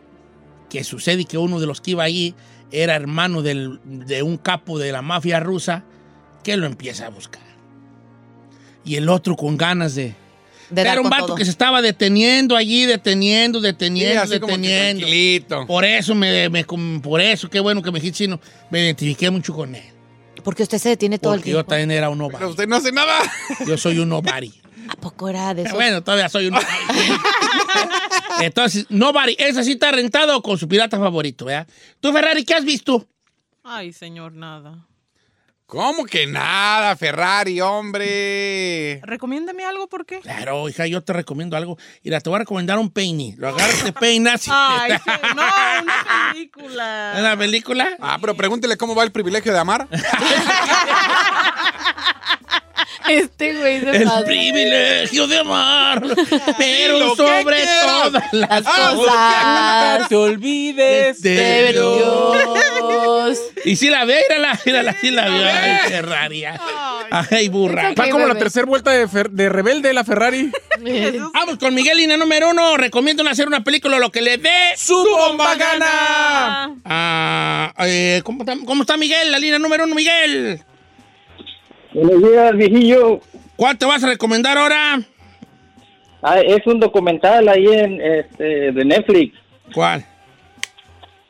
[0.68, 2.34] que sucede que uno de los que iba allí
[2.70, 5.84] era hermano del- de un capo de la mafia rusa,
[6.42, 7.42] que lo empieza a buscar.
[8.84, 10.14] Y el otro con ganas de,
[10.70, 11.36] De dar era un vato todo.
[11.36, 15.00] que se estaba deteniendo allí, deteniendo, deteniendo, deteniendo.
[15.06, 15.66] tranquilito.
[15.66, 16.64] Por eso, me, me-
[17.02, 19.84] por eso, qué bueno que me dijiste chino, me identifiqué mucho con él.
[20.42, 21.68] Porque usted se detiene todo Porque el yo tiempo.
[21.70, 22.50] también era un Pero nobody.
[22.50, 23.18] usted no hace nada.
[23.66, 24.52] Yo soy un nobody.
[24.88, 25.74] ¿A poco era de eso?
[25.74, 26.68] bueno, todavía soy un nobody.
[28.40, 31.66] Entonces, nobody, esa sí está rentado con su pirata favorito, ¿verdad?
[32.00, 33.06] Tú, Ferrari, ¿qué has visto?
[33.64, 34.86] Ay, señor, nada.
[35.68, 39.02] ¿Cómo que nada, Ferrari, hombre?
[39.02, 40.20] Recomiéndame algo, ¿por qué?
[40.20, 41.76] Claro, hija, yo te recomiendo algo.
[42.02, 43.34] Mira, te voy a recomendar un peine.
[43.36, 45.42] Lo agarras, te peinas y Ay, sí, no,
[45.82, 47.12] una película.
[47.18, 47.98] ¿En la película?
[48.00, 49.86] Ah, pero pregúntele cómo va el privilegio de amar.
[53.08, 54.24] Este güey se El pasa.
[54.24, 56.02] privilegio de amar,
[56.58, 60.08] pero sobre todas las cosas.
[60.08, 62.36] te olvides de de Dios.
[62.88, 63.38] Dios.
[63.64, 65.46] Y si la ve, mírala, mírala, sí la vio.
[65.46, 66.44] Ay, Ferrari.
[67.10, 67.92] Ay, burra.
[67.98, 70.50] Va Ok, como la tercera vuelta de, Fer- de rebelde la Ferrari.
[71.34, 72.76] Vamos con Miguel, línea número uno.
[72.76, 74.74] Recomiendo hacer una película lo que le dé.
[74.76, 76.74] ¡Su bomba gana!
[76.84, 79.30] Ah, eh, ¿cómo, está, ¿Cómo está Miguel?
[79.32, 80.62] La línea número uno, Miguel.
[82.00, 83.20] Buenos días, viejillo.
[83.56, 85.00] ¿Cuál te vas a recomendar ahora?
[86.22, 89.36] Ah, es un documental ahí en este, de Netflix.
[89.74, 90.04] ¿Cuál?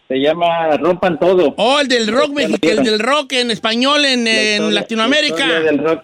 [0.09, 1.55] Se llama Rompan Todo.
[1.57, 5.47] Oh, el del rock mexicano, el del rock en español en, La en historia- Latinoamérica.
[5.47, 6.03] la del rock.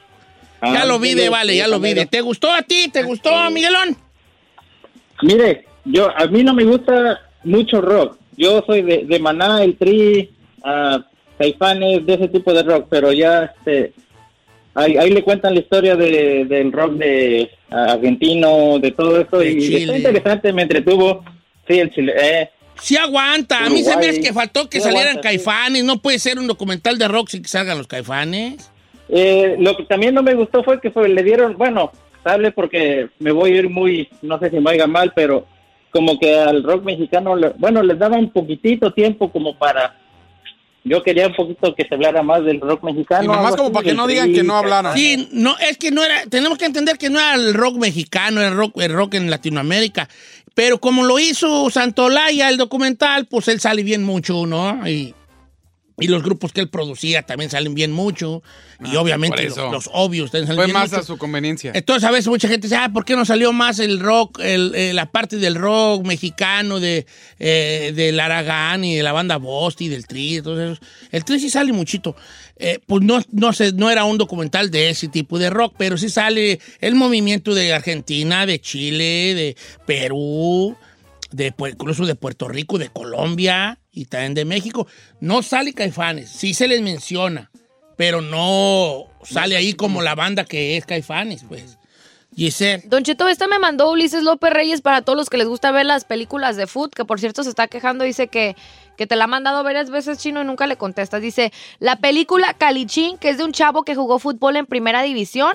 [0.62, 2.06] Ya Ah, lo vi de vale, ya lo vi de.
[2.06, 2.88] ¿Te gustó a ti?
[2.90, 3.96] ¿Te gustó, Miguelón?
[5.22, 8.16] Mire, yo a mí no me gusta mucho rock.
[8.38, 10.30] Yo soy de, de Maná, el Tri,
[10.64, 11.04] ah,
[11.38, 13.92] Caifanes, de ese tipo de rock, pero ya este,
[14.74, 19.52] ahí, ahí le cuentan la historia de, del rock de argentino, de todo eso De
[19.52, 21.24] y está interesante, me entretuvo.
[21.66, 22.14] Sí, el Chile.
[22.16, 23.64] Eh, Sí aguanta.
[23.64, 25.36] A mí se me hace que faltó que Sí salieran aguanta, sí.
[25.36, 25.84] caifanes.
[25.84, 28.70] No puede ser un documental de rock sin que salgan los caifanes.
[29.08, 31.92] Eh, lo que también no me gustó fue que fue, le dieron, bueno,
[32.24, 35.46] sable porque me voy a ir muy, no sé si me oiga mal, pero
[35.90, 39.94] como que al rock mexicano, bueno, les daba un poquitito tiempo como para,
[40.84, 43.24] yo quería un poquito que se hablara más del rock mexicano.
[43.24, 44.94] Y nomás como así, para que no digan que no hablaran.
[44.94, 48.42] Sí, no, es que no era, tenemos que entender que no era el rock mexicano,
[48.42, 50.08] el rock, el rock en Latinoamérica.
[50.54, 54.88] Pero como lo hizo Santolaya, el documental, pues él sale bien mucho, ¿no?
[54.88, 55.14] Y,
[55.98, 58.42] y los grupos que él producía también salen bien mucho.
[58.84, 61.00] y Ah, obviamente los, obvios también salen Fue bien más mucho.
[61.02, 61.70] a su conveniencia.
[61.74, 64.74] Entonces a veces mucha gente dice, ah, ¿por qué no salió más el rock, el-
[64.74, 67.06] eh, la parte del rock mexicano de
[67.38, 70.38] eh, del Aragán y de la banda Bosti y del Tri?
[70.38, 70.78] Entonces,
[71.12, 72.16] el Tri sí sale muchito.
[72.56, 75.96] Eh, pues no, no, sé, no era un documental de ese tipo de rock, pero
[75.98, 80.76] sí sale el movimiento de Argentina, de Chile, de Perú,
[81.34, 84.86] de, incluso de Puerto Rico, de Colombia y también de México.
[85.20, 87.50] No sale Caifanes, sí se les menciona,
[87.96, 91.78] pero no sale ahí como la banda que es Caifanes, pues.
[92.36, 92.82] Giselle.
[92.86, 95.86] Don Cheto, esta me mandó Ulises López Reyes para todos los que les gusta ver
[95.86, 98.56] las películas de food, que por cierto se está quejando, dice que,
[98.96, 101.22] que te la ha mandado varias veces chino y nunca le contestas.
[101.22, 105.54] Dice, la película Calichín, que es de un chavo que jugó fútbol en primera división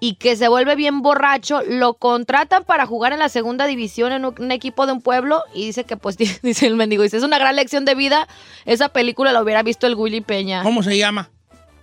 [0.00, 4.24] y que se vuelve bien borracho, lo contratan para jugar en la segunda división en
[4.24, 7.38] un, equipo de un pueblo y dice que pues dice el mendigo, dice, es una
[7.38, 8.26] gran lección de vida,
[8.64, 10.62] esa película la hubiera visto el Willy Peña.
[10.62, 11.30] ¿Cómo se llama?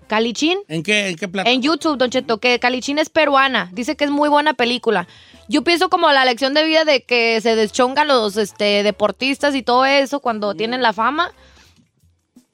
[0.08, 0.58] Calichín.
[0.68, 1.54] ¿En qué, en qué plataforma?
[1.54, 3.70] En YouTube, Don Cheto, que Calichín es peruana.
[3.74, 5.08] Dice que es muy buena película.
[5.50, 9.64] Yo pienso como la lección de vida de que se deschongan los este, deportistas y
[9.64, 11.32] todo eso cuando tienen la fama.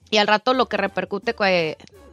[0.10, 1.34] Y al rato lo que repercute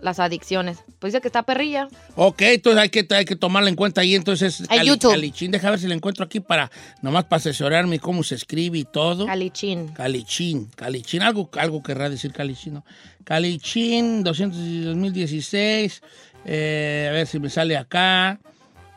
[0.02, 0.78] las adicciones.
[0.98, 1.88] Pues dice que está perrilla.
[2.16, 4.14] Ok, entonces hay que, hay que tomarla en cuenta ahí.
[4.14, 5.10] Entonces, En YouTube.
[5.10, 6.70] Calichín, deja ver si la encuentro aquí para,
[7.02, 9.26] nomás para asesorarme cómo se escribe y todo.
[9.26, 9.88] Calichín.
[9.88, 12.84] Calichín, Calichín, algo, algo querrá decir Calichín, ¿no?
[13.24, 16.02] Calichín, 200 y 2016,
[16.46, 18.40] eh, a ver si me sale acá.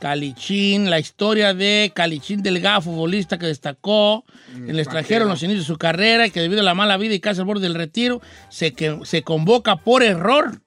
[0.03, 5.65] Calichín, la historia de Calichín Delgado, futbolista que destacó en el extranjero en los inicios
[5.65, 7.73] de su carrera y que debido a la mala vida y casi al borde del
[7.73, 10.59] retiro, se, que, se convoca por error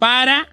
[0.00, 0.48] para,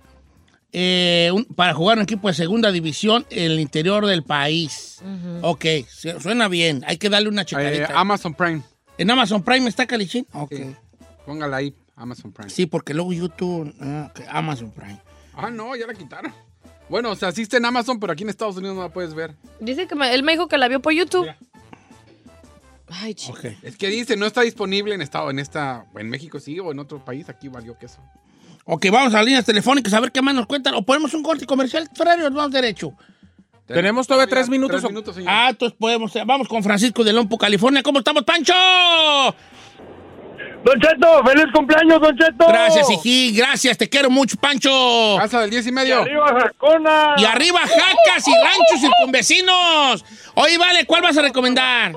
[0.71, 5.01] eh, un- para jugar en un equipo de segunda división en el interior del país.
[5.41, 7.99] Ok, se- suena bien, hay que darle una Eh, checadita.
[7.99, 8.61] Amazon Prime.
[8.99, 10.27] ¿En Amazon Prime está Calichín?
[10.33, 10.53] Ok.
[10.55, 10.75] Sí.
[11.25, 12.49] Póngala ahí, Amazon Prime.
[12.51, 14.99] Sí, porque luego YouTube, ah, ok, Amazon Prime.
[15.35, 16.31] Ah, no, ya la quitaron.
[16.89, 19.13] Bueno, o sea, sí está en Amazon, pero aquí en Estados Unidos no la puedes
[19.13, 19.35] ver.
[19.59, 21.27] Dice que me- él me dijo que la vio por YouTube.
[22.89, 23.37] Ay, chico.
[23.37, 23.45] Ok.
[23.63, 26.79] Es que dice, no está disponible en estado, en esta, en México sí, o en
[26.79, 27.99] otro país, aquí valió queso.
[28.69, 30.73] Ok, vamos a las líneas telefónicas a ver qué más nos cuentan.
[30.75, 32.91] O ponemos un corte comercial, Ferrari, o nos vamos derecho.
[33.65, 35.29] ¿Tenemos todavía tres minutos Tres minutos, señor.
[35.33, 37.81] Ah, entonces podemos, vamos con Francisco de Lompo, California.
[37.81, 38.53] ¿Cómo estamos, Pancho?
[40.63, 42.45] Don Cheto, feliz cumpleaños, Don Cheto.
[42.47, 45.15] Gracias, Hiji, gracias, te quiero mucho, Pancho.
[45.17, 46.01] Casa del 10 y Y medio.
[46.01, 47.15] arriba, Jacona.
[47.17, 50.05] Y arriba, jacas y ranchos circunvecinos.
[50.35, 51.93] Oye, vale, ¿cuál vas a recomendar?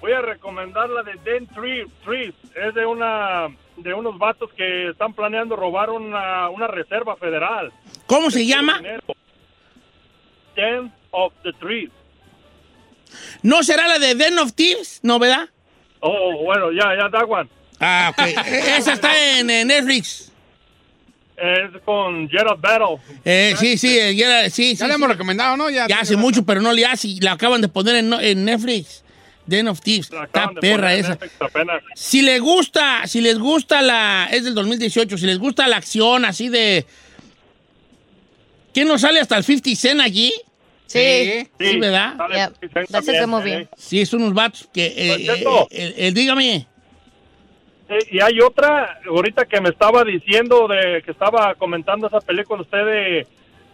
[0.00, 2.34] Voy a recomendar la de Den Tree, Trees.
[2.56, 7.72] Es de una de unos vatos que están planeando robar una, una reserva federal.
[8.06, 8.80] ¿Cómo se llama?
[10.56, 11.90] Den of the Trees.
[13.42, 15.00] ¿No será la de Den of Thieves?
[15.02, 15.48] ¿No, verdad?
[16.00, 17.48] Oh, bueno, ya, ya, that one.
[17.80, 18.26] Ah, ok.
[18.46, 20.30] Esa está en, en Netflix.
[21.36, 22.98] Es con Gerald Battle.
[23.24, 24.96] Eh, sí, sí, eh, ya, sí, sí, Ya le sí.
[24.96, 25.70] hemos recomendado, ¿no?
[25.70, 27.08] Ya, Ya hace mucho, pero no le hace.
[27.08, 29.02] y La acaban de poner en, en Netflix.
[29.46, 30.10] Den of Thieves.
[30.12, 31.18] Está perra esa.
[31.94, 34.28] Si les gusta, si les gusta la.
[34.30, 35.18] Es del 2018.
[35.18, 36.86] Si les gusta la acción así de.
[38.72, 40.32] ¿Quién nos sale hasta el 50 Cent allí?
[40.86, 41.48] Sí.
[41.58, 42.16] Sí, ¿verdad?
[42.16, 42.52] sale Yep.
[42.60, 43.60] 50 Cent That's a good también.
[43.62, 43.68] ¿eh?
[43.76, 44.86] Sí, es unos vatos que.
[44.96, 46.66] eh, Don eh, eh, eh, dígame.
[47.88, 52.62] Sí, y hay otra, ahorita que me estaba diciendo, de que estaba comentando esa película
[52.62, 53.26] usted de,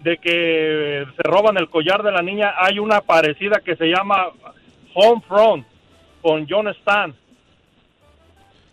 [0.02, 4.30] de que se roban el collar de la niña, hay una parecida que se llama
[5.00, 5.64] Home Front
[6.22, 7.14] con John Stan.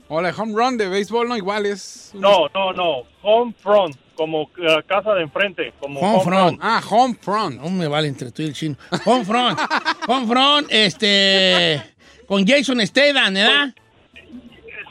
[0.08, 2.12] Hola, home run de béisbol, no igual es.
[2.14, 6.60] un- No, no, no, Home Front, como eh, casa de enfrente, como Home front.
[6.62, 7.62] Ah, home front.
[7.62, 8.76] No me vale entre tú y el chino.
[9.06, 9.60] Homefront.
[10.08, 11.82] Homefront, este.
[12.28, 13.76] Con Jason Statham, ¿verdad?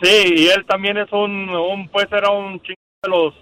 [0.02, 3.34] Sí, y él también es un, un pues era un chingo de los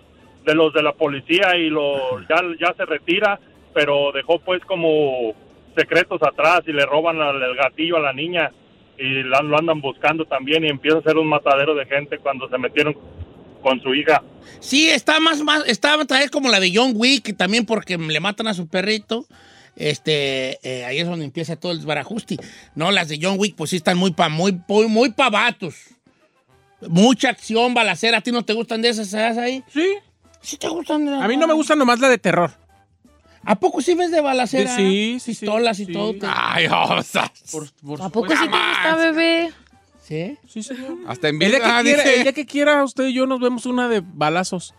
[0.45, 3.39] de los de la policía y lo ya, ya se retira,
[3.75, 5.35] pero dejó pues como
[5.77, 8.51] secretos atrás y le roban al- el gatillo a la niña
[8.99, 12.49] y la- lo andan buscando también y empieza a ser un matadero de gente cuando
[12.49, 12.97] se metieron
[13.63, 14.23] con su hija.
[14.61, 18.21] Sí, está más, más, está tal vez como la de John Wick, también porque le
[18.21, 19.25] matan a su perrito.
[19.77, 22.37] Este, eh, ahí es donde empieza todo el desbarajuste.
[22.75, 25.75] No, las de John Wick, pues sí están muy pa, muy, muy, muy pa' vatos.
[26.89, 28.19] Mucha acción, balacera.
[28.19, 29.63] ¿A ti no te gustan de esas esas ahí?
[29.73, 29.95] Sí.
[30.41, 31.07] Sí te gustan.
[31.07, 32.51] de- A mí no me gusta nomás la de terror.
[33.45, 34.75] ¿A poco sí ves de balacera?
[34.77, 35.41] Sí, sí, sí.
[35.47, 35.93] Pistolas y sí.
[35.93, 36.15] todo.
[36.15, 39.53] te- Ay, o sea, Por- por ¿A poco sí te gusta, bebé?
[40.03, 40.37] ¿Sí?
[40.49, 40.97] Sí, señor.
[41.07, 41.59] Hasta en El día, vida.
[41.59, 42.17] que quiera, dice.
[42.17, 44.75] el día que quiera usted y yo nos vemos una de balazos.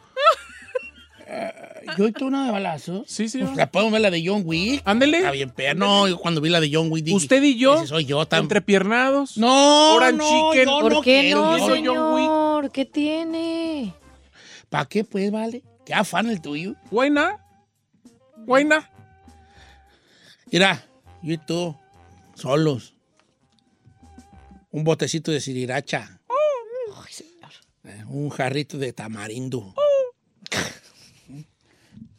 [1.97, 3.04] Yo y tú una de balazo.
[3.08, 3.39] Sí, sí.
[3.39, 4.82] Pues la podemos ver la de John Wick.
[4.86, 5.17] Ándele.
[5.17, 7.76] Está bien, pero no, yo cuando vi la de John Wick dije, Usted y yo,
[7.76, 8.45] ese soy yo también.
[8.45, 9.38] entrepiernados.
[9.38, 10.65] No, no, Chicken.
[10.69, 12.23] yo ¿Por qué quiero, no, yo soy John Wick.
[12.23, 12.71] señor?
[12.71, 13.93] ¿Qué tiene?
[14.69, 15.63] ¿Para qué, pues, vale?
[15.86, 16.76] ¿Qué afán el tuyo?
[16.89, 17.42] Buena.
[18.45, 18.89] Buena.
[20.51, 20.84] Mira,
[21.21, 21.75] yo y tú,
[22.36, 22.95] solos.
[24.71, 26.19] Un botecito de siriracha.
[27.84, 29.73] Eh, Un jarrito de tamarindo.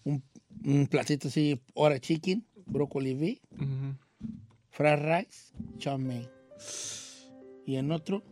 [0.04, 0.22] un,
[0.64, 3.40] un platito así, ora chicken, brócoli V,
[4.70, 6.28] fried rice, chow mein.
[7.66, 8.22] Y en otro,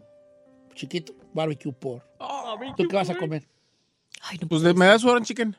[0.75, 2.05] chiquito, barbecue pork.
[2.77, 3.49] ¿Tú qué vas a comer?
[4.21, 4.49] Ay, no.
[4.49, 5.57] Pues me das su orange chicken.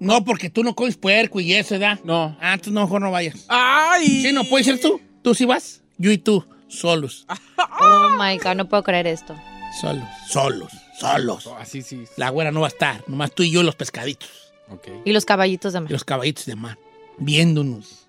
[0.00, 2.00] No, porque tú no comes puerco y eso, ¿verdad?
[2.04, 2.36] No.
[2.40, 3.44] Ah, tú no, mejor no vayas.
[3.48, 4.22] ¡Ay!
[4.22, 5.00] Sí, no puede ser tú.
[5.22, 5.80] Tú sí vas.
[5.98, 7.26] Yo y tú, solos.
[7.80, 9.34] Oh my God, no puedo creer esto.
[9.80, 11.48] Solos, solos, solos.
[11.58, 12.04] Así sí.
[12.16, 13.02] La güera no va a estar.
[13.08, 14.28] Nomás tú y yo y los pescaditos.
[14.70, 14.88] Ok.
[15.04, 15.90] Y los caballitos de Y mar.
[15.90, 16.78] los caballitos de mar.
[17.18, 18.06] Viéndonos.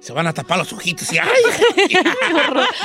[0.00, 1.28] Se van a tapar los ojitos y ¡ay!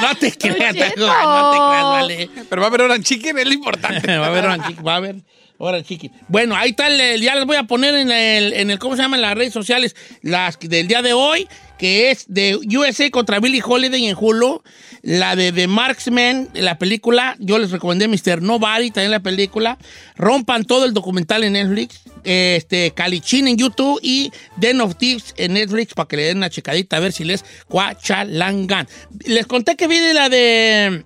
[0.02, 2.30] no te creas, no te creas, vale.
[2.50, 4.18] Pero va a haber Orange Chicken, es lo importante.
[4.18, 5.16] va a haber, una chica- va a haber,
[5.58, 6.12] Ahora, chiqui.
[6.28, 9.02] Bueno, ahí está, el- ya les voy a poner en el, en el, ¿cómo se
[9.02, 9.16] llama?
[9.16, 13.62] En las redes sociales, las del día de hoy, que es de USA contra Billie
[13.66, 14.62] Holiday en Hulu,
[15.02, 18.42] la de The Marksman, la película, yo les recomendé Mr.
[18.42, 19.78] Nobody, también la película,
[20.18, 25.54] rompan todo el documental en Netflix, este, Calichín en YouTube y Den of Thieves en
[25.54, 28.88] Netflix para que le den una checadita a ver si les cuachalangan.
[29.26, 31.06] Les conté que vi de la de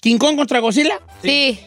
[0.00, 1.00] King Kong contra Godzilla.
[1.22, 1.58] Sí.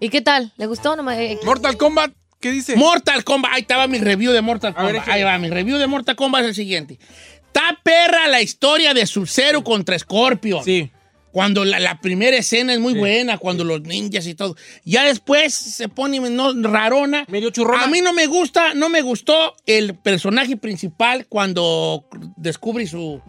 [0.00, 0.52] ¿Y qué tal?
[0.56, 0.96] ¿Le gustó?
[0.96, 2.74] No me- eh, Mortal Kombat, ¿qué dice?
[2.76, 3.52] Mortal Kombat.
[3.54, 5.08] Ahí estaba mi review de Mortal ver, Kombat.
[5.08, 6.98] Ahí va, mi review de Mortal Kombat es el siguiente.
[7.46, 10.64] Está perra la historia de Sub-Zero contra Scorpion.
[10.64, 10.90] Sí.
[11.32, 14.56] Cuando la, la primera escena es muy buena, cuando los ninjas y todo.
[14.84, 17.24] Ya después se pone no, rarona.
[17.28, 17.84] Medio churrona.
[17.84, 22.04] A mí no me gusta, no me gustó el personaje principal cuando
[22.36, 23.20] descubre su,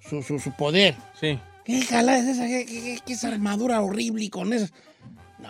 [0.00, 0.96] su, su- su poder.
[1.18, 1.38] Sí.
[1.64, 2.46] ¿Qué jala es esa?
[2.46, 4.68] ¿Qué, qué- qué- qué esa armadura horrible y con esa?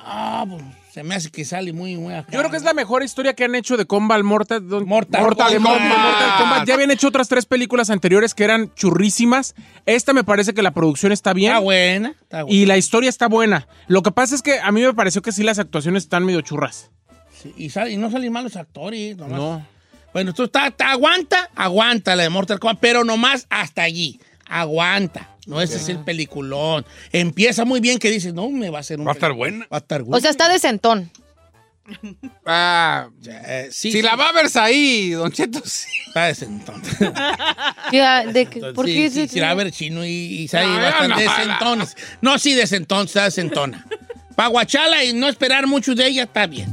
[0.06, 2.28] No, pues se me hace que sale muy, muy acá.
[2.32, 5.22] Yo creo que es la mejor historia que han hecho de Combat Mortal, don- Mortal
[5.22, 5.72] Mortal, Kombat.
[5.78, 5.98] Kombat.
[5.98, 6.66] Mortal Kombat.
[6.68, 9.54] Ya habían hecho otras tres películas anteriores que eran churrísimas.
[9.86, 11.52] Esta me parece que la producción está bien.
[11.52, 12.56] Está buena, está buena.
[12.58, 13.68] Y la historia está buena.
[13.86, 16.40] Lo que pasa es que a mí me pareció que sí las actuaciones están medio
[16.40, 16.90] churras.
[17.40, 19.16] Sí, y, sale- y no salen malos actores.
[19.16, 19.38] Nomás.
[19.38, 19.66] No.
[20.12, 24.18] Bueno, tú está, está- aguanta, aguanta la de Mortal Kombat, pero nomás hasta allí.
[24.48, 25.36] Aguanta.
[25.46, 26.84] No, ese es el peliculón.
[27.12, 29.06] Empieza muy bien que dices, no, me va a hacer un.
[29.06, 29.66] Va a estar buena.
[29.72, 30.16] Va a estar bueno.
[30.16, 31.10] O sea, está decentón.
[32.44, 35.88] Ah, Eh, sí, si sí, la va a ver ahí, Don Cheto, sí.
[36.08, 36.82] Está desentón.
[37.92, 39.08] Ya, de que- ¿Por sí, qué?
[39.10, 41.20] sí, se- sí, la va a ver chino y, y sale No, bastante no, no.
[41.38, 41.96] desentones.
[42.20, 43.86] No, sí, desentón, está desentona.
[44.36, 46.72] Para guachala y no esperar mucho de ella, está bien.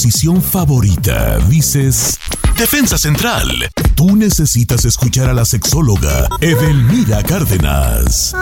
[0.00, 2.18] Posición favorita, dices...
[2.56, 3.68] Defensa Central.
[3.94, 8.34] Tú necesitas escuchar a la sexóloga Edelmira Cárdenas.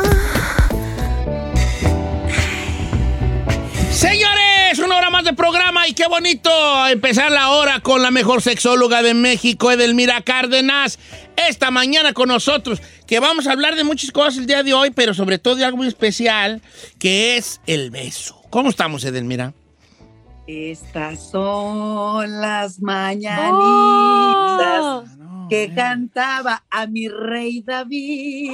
[3.92, 6.48] Señores, una hora más de programa y qué bonito
[6.86, 11.00] empezar la hora con la mejor sexóloga de México, Edelmira Cárdenas.
[11.48, 14.92] Esta mañana con nosotros, que vamos a hablar de muchas cosas el día de hoy,
[14.92, 16.62] pero sobre todo de algo muy especial,
[17.00, 18.40] que es el beso.
[18.48, 19.54] ¿Cómo estamos, Edelmira?
[20.50, 23.52] Estas son las mañanitas
[24.80, 25.46] Oh.
[25.50, 28.50] que cantaba a mi rey David.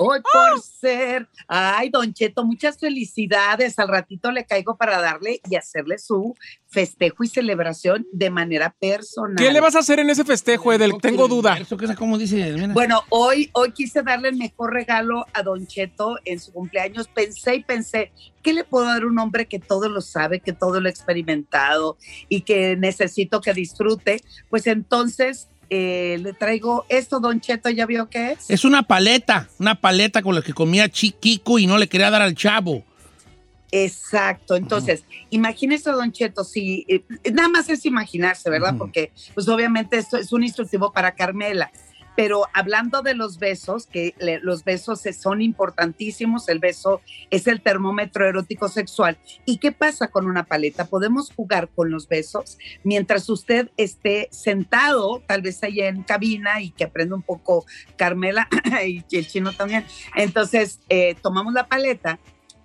[0.00, 1.28] Hoy por ser.
[1.48, 3.80] Ay, Don Cheto, muchas felicidades.
[3.80, 6.36] Al ratito le caigo para darle y hacerle su
[6.68, 9.34] festejo y celebración de manera personal.
[9.36, 10.92] ¿Qué le vas a hacer en ese festejo, Edel?
[11.02, 11.58] Tengo duda.
[11.96, 12.74] ¿Cómo dice Edelmira?
[12.74, 17.08] Bueno, hoy, hoy quise darle el mejor regalo a Don Cheto en su cumpleaños.
[17.08, 18.12] Pensé y pensé,
[18.44, 20.90] ¿qué le puedo dar a un hombre que todo lo sabe, que todo lo ha
[20.90, 21.96] experimentado
[22.28, 24.22] y que necesito que disfrute?
[24.48, 28.50] Pues entonces eh, le traigo esto, Don Cheto, ¿ya vio qué es?
[28.50, 32.22] Es una paleta, una paleta con la que comía Chiquico y no le quería dar
[32.22, 32.84] al chavo.
[33.70, 38.76] Exacto, entonces, imagínese, Don Cheto, si eh, nada más es imaginarse, ¿verdad?
[38.78, 41.70] Porque, pues obviamente esto es un instructivo para Carmela.
[42.18, 44.12] Pero hablando de los besos, que
[44.42, 47.00] los besos es- son importantísimos, el beso
[47.30, 49.16] es el termómetro erótico sexual.
[49.44, 50.86] ¿Y qué pasa con una paleta?
[50.86, 56.70] Podemos jugar con los besos mientras usted esté sentado, tal vez allá en cabina y
[56.70, 57.64] que aprenda un poco
[57.94, 58.48] Carmela
[58.84, 59.84] y el chino también.
[60.16, 62.18] Entonces, eh, tomamos la paleta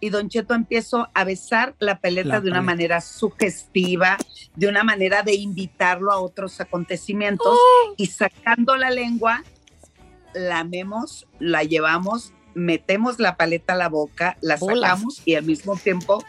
[0.04, 2.62] y Don Cheto empiezo a besar la paleta La de una paleta.
[2.62, 4.18] manera sugestiva,
[4.54, 7.58] de una manera de invitarlo a otros acontecimientos
[7.96, 9.46] y sacando la lengua,
[10.34, 14.82] lamemos, la llevamos, metemos la paleta a la boca, la Bolas.
[14.82, 16.22] sacamos y al mismo tiempo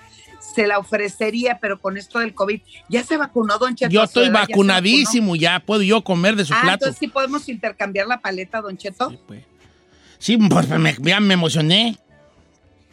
[0.54, 3.90] se la ofrecería, pero con esto del COVID, ¿ya se vacunó Don Cheto?
[3.90, 6.54] Yo ¿A su estoy ya vacunadísimo, ya puedo yo comer de su?
[6.54, 6.74] Ah, plato.
[6.84, 9.12] entonces sí podemos intercambiar la paleta, Don Cheto.
[10.18, 11.98] Sí, pues me, ya me emocioné.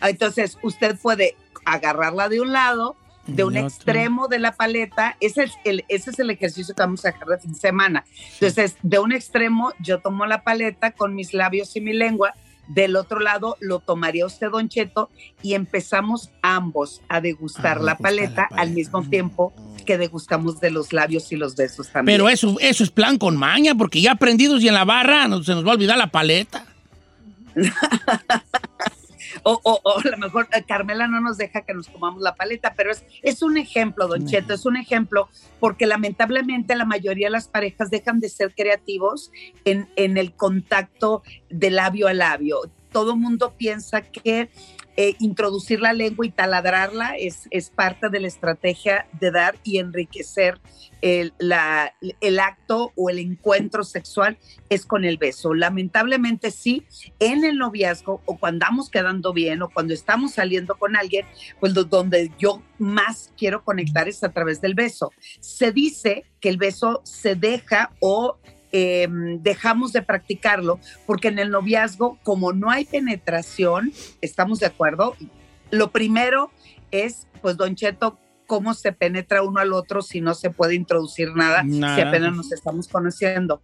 [0.01, 1.35] Entonces, usted puede
[1.65, 2.95] agarrarla de un lado,
[3.27, 5.15] de un extremo de la paleta.
[5.19, 8.05] Ese es, el, ese es el ejercicio que vamos a hacer de fin de semana.
[8.33, 12.33] Entonces, de un extremo, yo tomo la paleta con mis labios y mi lengua.
[12.67, 15.09] Del otro lado, lo tomaría usted, Don Cheto,
[15.41, 19.53] y empezamos ambos a degustar la, paleta al mismo tiempo
[19.85, 22.17] que degustamos de los labios y los besos también.
[22.17, 25.43] Pero eso, eso es plan con maña, porque ya aprendidos y en la barra no,
[25.43, 26.65] se nos va a olvidar la paleta.
[29.43, 32.35] O, o- o a lo mejor eh, Carmela no nos deja que nos comamos la
[32.35, 35.29] paleta, pero es, es un ejemplo, Don Cheto, es un ejemplo
[35.59, 39.31] porque lamentablemente la mayoría de las parejas dejan de ser creativos
[39.65, 42.59] en, en el contacto de labio a labio.
[42.91, 44.49] Todo mundo piensa que
[44.97, 49.79] eh, introducir la lengua y taladrarla es, es parte de la estrategia de dar y
[49.79, 50.59] enriquecer
[51.01, 54.37] el, la- el acto o el encuentro sexual
[54.69, 55.53] es con el beso.
[55.53, 56.85] Lamentablemente sí,
[57.19, 61.25] en el noviazgo o cuando andamos quedando bien o cuando estamos saliendo con alguien,
[61.59, 65.11] pues donde yo más quiero conectar es a través del beso.
[65.39, 68.37] Se dice que el beso se deja o
[68.71, 69.07] eh,
[69.39, 73.91] dejamos de practicarlo porque en el noviazgo, como no hay penetración,
[74.21, 75.15] estamos de acuerdo,
[75.71, 76.51] lo primero
[76.91, 78.17] es, pues, Don Cheto,
[78.47, 81.95] cómo se penetra uno al otro si no se puede introducir nada, Nada.
[81.95, 83.61] si apenas nos estamos conociendo.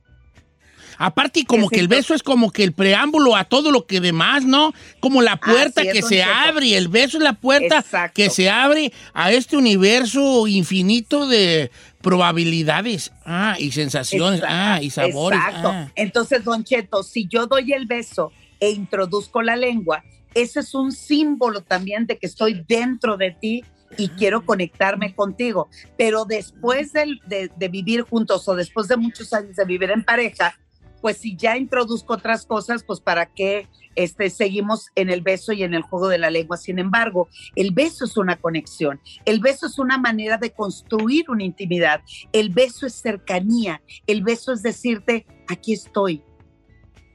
[1.00, 4.00] Aparte, como que el es- beso es como que el preámbulo a todo lo que
[4.02, 4.74] demás, ¿no?
[5.00, 6.30] Como la puerta es, que se Cheto.
[6.34, 8.14] abre, el beso es la puerta Exacto.
[8.16, 11.70] que se abre a este universo infinito de
[12.08, 15.40] probabilidades, ah, y sensaciones, Exacto, ah, y sabores.
[15.40, 15.70] Exacto.
[15.74, 15.92] ah.
[15.96, 20.04] Entonces, Don Cheto, si yo doy el beso e introduzco la lengua,
[20.34, 23.64] ese es un símbolo también de que estoy dentro de ti
[23.98, 25.70] y quiero conectarme contigo.
[25.98, 30.04] Pero después del- de, de vivir juntos o después de muchos años de vivir en
[30.04, 30.54] pareja,
[31.02, 35.64] pues si ya introduzco otras cosas, pues para qué este, seguimos en el beso y
[35.64, 36.58] en el juego de la lengua.
[36.58, 41.44] Sin embargo, el beso es una conexión, el beso es una manera de construir una
[41.44, 46.24] intimidad, el beso es cercanía, el beso es decirte, aquí estoy,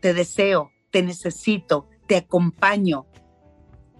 [0.01, 3.07] te deseo, te necesito, te acompaño.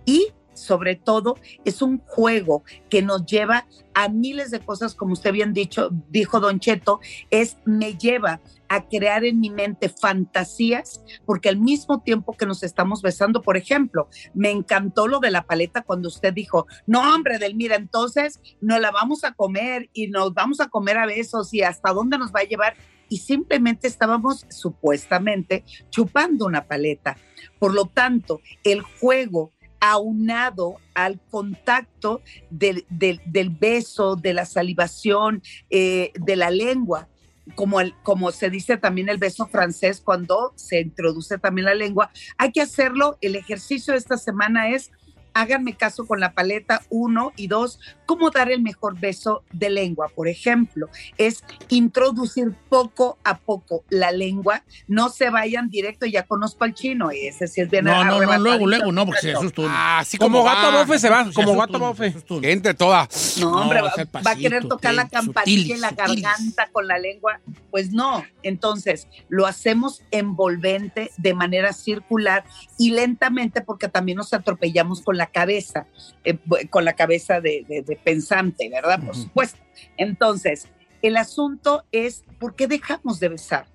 [0.05, 5.33] Y sobre todo es un juego que nos lleva a miles de cosas, como usted
[5.33, 7.01] bien dicho, dijo Don Cheto,
[7.31, 12.63] es me lleva a crear en mi mente fantasías, porque al mismo tiempo que nos
[12.63, 17.39] estamos besando, por ejemplo, me encantó lo de la paleta cuando usted dijo, no hombre,
[17.39, 21.63] Delmira, entonces nos la vamos a comer y nos vamos a comer a besos y
[21.63, 22.75] hasta dónde nos va a llevar.
[23.11, 27.19] Y simplemente estábamos supuestamente chupando una paleta.
[27.59, 36.13] Por lo tanto, el juego aunado al contacto del, del- beso, de la salivación, eh,
[36.15, 37.09] de la lengua.
[37.57, 42.13] Como, el, como se dice también el beso francés cuando se introduce también la lengua,
[42.39, 43.19] hay que hacerlo.
[43.21, 44.93] El ejercicio de esta semana es,
[45.35, 50.09] háganme caso con la paleta, uno y dos, cómo dar el mejor beso de lengua.
[50.15, 56.65] Por ejemplo, es introducir poco a poco la lengua, no se vayan directo, ya conozco
[56.65, 59.63] al chino, ese sí es bien No, no, no, luego, luego, no, porque se asusta
[59.63, 59.71] uno.
[59.73, 62.15] Ah, así Como como, gato bofe se va, como gato bofe.
[62.43, 63.09] entre toda.
[63.41, 66.99] No, hombre, No, va, es a querer tocar la campanilla en la garganta con la
[66.99, 67.41] lengua.
[67.71, 68.25] Pues no.
[68.43, 72.45] Entonces, lo hacemos envolvente de manera circular
[72.79, 75.87] y lentamente porque también nos atropellamos con la cabeza,
[76.25, 76.39] eh,
[76.71, 79.01] con la cabeza de, de- de pensante, ¿verdad?
[79.05, 79.59] Por supuesto.
[79.97, 80.69] Entonces,
[81.03, 83.67] el asunto es, ¿por qué dejamos de besar?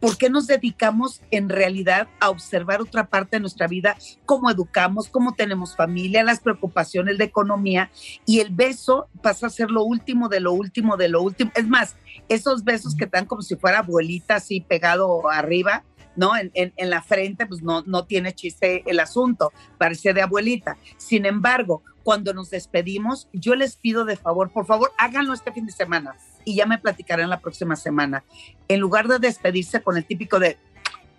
[0.00, 3.96] ¿Por qué nos dedicamos en realidad a observar otra parte de nuestra vida?
[4.26, 7.90] Cómo educamos, cómo tenemos familia, las preocupaciones de economía
[8.26, 11.50] y el beso pasa a ser lo último de lo último de lo último.
[11.54, 11.96] Es más,
[12.28, 15.82] esos besos que dan como si fuera abuelita así pegado arriba,
[16.16, 16.36] ¿no?
[16.36, 20.76] En, en- en la frente, pues no, no tiene chiste el asunto, parece de abuelita.
[20.96, 25.66] Sin embargo, cuando nos despedimos, yo les pido de favor, por favor, háganlo este fin
[25.66, 28.24] de semana y ya me platicarán la próxima semana.
[28.68, 30.56] En lugar de despedirse con el típico de,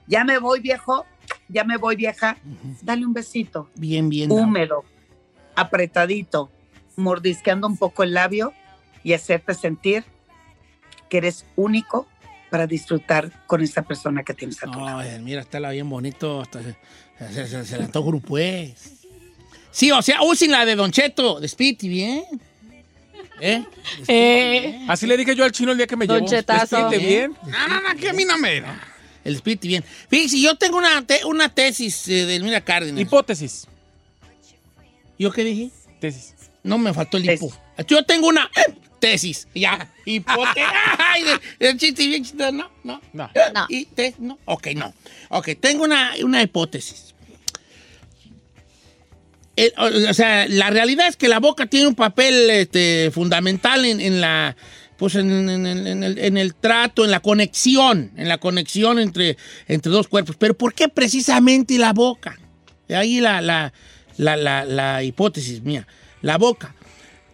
[0.08, 1.06] ya me voy viejo,
[1.50, 2.38] ya me voy vieja,
[2.82, 4.32] dale un besito Bien, bien.
[4.32, 4.86] húmedo,
[5.56, 6.50] apretadito,
[6.96, 8.54] mordisqueando un poco el labio
[9.04, 10.06] y hacerte sentir
[11.10, 12.08] que eres único
[12.50, 15.00] para disfrutar con esa persona que tienes a tu lado.
[15.00, 16.42] Ay, mira, está la bien bonito.
[16.42, 16.76] Hasta se,
[17.34, 18.74] se, se, se antoja un pues.
[19.72, 21.40] Sí, o sea, usen la de Don Cheto.
[21.40, 22.24] Despídete bien.
[23.40, 23.64] ¿Eh?
[24.08, 26.30] Eh, Así le dije yo al chino el día que me Don llevó.
[26.30, 26.90] Chetazo.
[26.90, 27.36] Bien.
[27.46, 28.64] No, no, no, que a mí no me.
[29.24, 29.84] El espíritu bien.
[30.10, 33.00] Fíjese, yo tengo una, te- una tesis eh, de Mira Cárdenas.
[33.00, 33.68] Hipótesis.
[35.20, 35.70] ¿Yo qué dije?
[36.00, 36.34] Tesis.
[36.64, 37.52] No me faltó el hipo.
[37.88, 39.48] Yo tengo una eh, tesis.
[39.56, 39.92] Ya.
[40.06, 40.62] Hipote.
[40.98, 41.24] Ay,
[41.60, 42.52] el chiste bien chistoso.
[42.52, 43.02] No, no.
[43.14, 43.30] No.
[43.54, 43.66] No.
[43.70, 44.38] Y te- no.
[44.46, 44.94] Ok, no.
[45.30, 47.14] Ok, tengo una, una hipótesis.
[49.56, 53.86] El- o o sea, la realidad es que la boca tiene un papel este, fundamental
[53.86, 54.56] en, en la
[54.98, 58.98] pues en, en- en- en el, en el trato, en la conexión, en la conexión
[58.98, 59.38] entre,
[59.68, 60.36] entre dos cuerpos.
[60.40, 62.36] Pero ¿por qué precisamente la boca?
[62.88, 63.74] De ahí la, la,
[64.18, 65.86] la- la hipótesis mía.
[66.22, 66.74] La boca.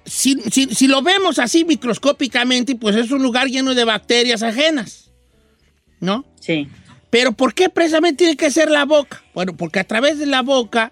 [0.05, 5.11] Si, si- si lo vemos así microscópicamente, pues es un lugar lleno de bacterias ajenas.
[5.99, 6.25] ¿No?
[6.39, 6.67] Sí.
[7.09, 9.23] Pero ¿por qué precisamente tiene que ser la boca?
[9.33, 10.91] Bueno, porque a través de la boca,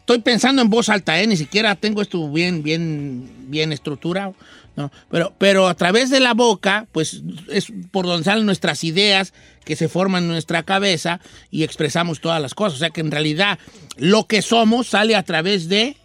[0.00, 1.26] estoy pensando en voz alta, ¿eh?
[1.26, 4.34] ni siquiera tengo esto bien, bien, bien estructurado,
[4.76, 4.90] ¿no?
[5.10, 9.34] Pero, pero a través de la boca, pues es por donde salen nuestras ideas
[9.64, 11.20] que se forman en nuestra cabeza
[11.50, 12.76] y expresamos todas las cosas.
[12.76, 13.58] O sea que en realidad
[13.96, 15.96] lo que somos sale a través de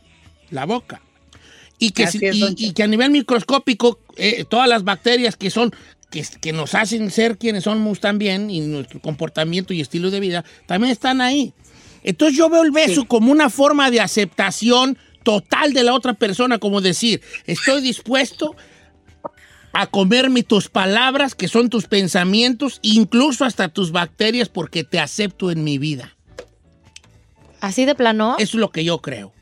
[0.49, 1.02] la boca.
[1.85, 4.83] Y que, Así si- es, y- don y que a nivel microscópico, eh, todas las
[4.83, 5.73] bacterias que son,
[6.09, 10.45] que, que nos hacen ser quienes somos también, y nuestro comportamiento y estilo de vida,
[10.65, 11.53] también están ahí.
[12.03, 16.57] Entonces yo veo el beso como una forma de aceptación total de la otra persona,
[16.59, 18.55] como decir, estoy dispuesto
[19.71, 25.49] a comerme tus palabras, que son tus pensamientos, incluso hasta tus bacterias, porque te acepto
[25.49, 26.15] en mi vida.
[27.59, 28.35] Así de plano.
[28.37, 29.33] Eso es lo que yo creo.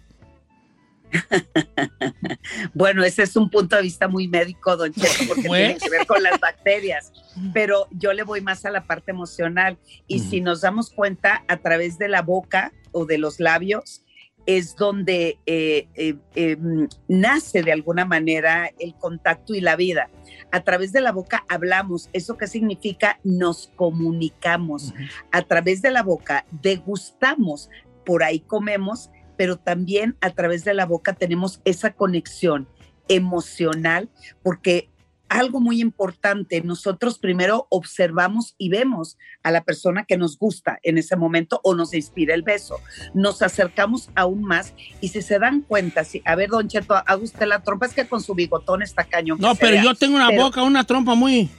[2.73, 5.61] Bueno, ese es un punto de vista muy médico, don Cheto, porque Pues.
[5.61, 7.11] tiene que ver con las bacterias.
[7.53, 9.77] Pero yo le voy más a la parte emocional.
[10.07, 14.03] Y si nos damos cuenta, a través de la boca o de los labios,
[14.45, 20.09] es donde eh, eh, eh, mm, nace de alguna manera el contacto y la vida.
[20.51, 22.09] A través de la boca hablamos.
[22.13, 23.19] ¿Eso qué significa?
[23.23, 24.93] Nos comunicamos.
[25.31, 27.69] A través de la boca degustamos,
[28.05, 29.09] por ahí comemos,
[29.41, 32.67] pero también a través de la boca tenemos esa conexión
[33.07, 34.07] emocional,
[34.43, 34.91] porque
[35.29, 40.99] algo muy importante, nosotros primero observamos y vemos a la persona que nos gusta en
[40.99, 42.75] ese momento o nos inspira el beso.
[43.15, 47.17] Nos acercamos aún más y si se dan cuenta, si, a ver, don Cheto, haga
[47.17, 49.39] usted la trompa, es que con su bigotón está cañón.
[49.39, 51.49] No, pero yo tengo una Pero- boca, una trompa muy...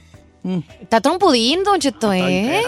[0.43, 0.59] mm.
[0.81, 2.61] Está trompudín, Don Cheto, ¿eh?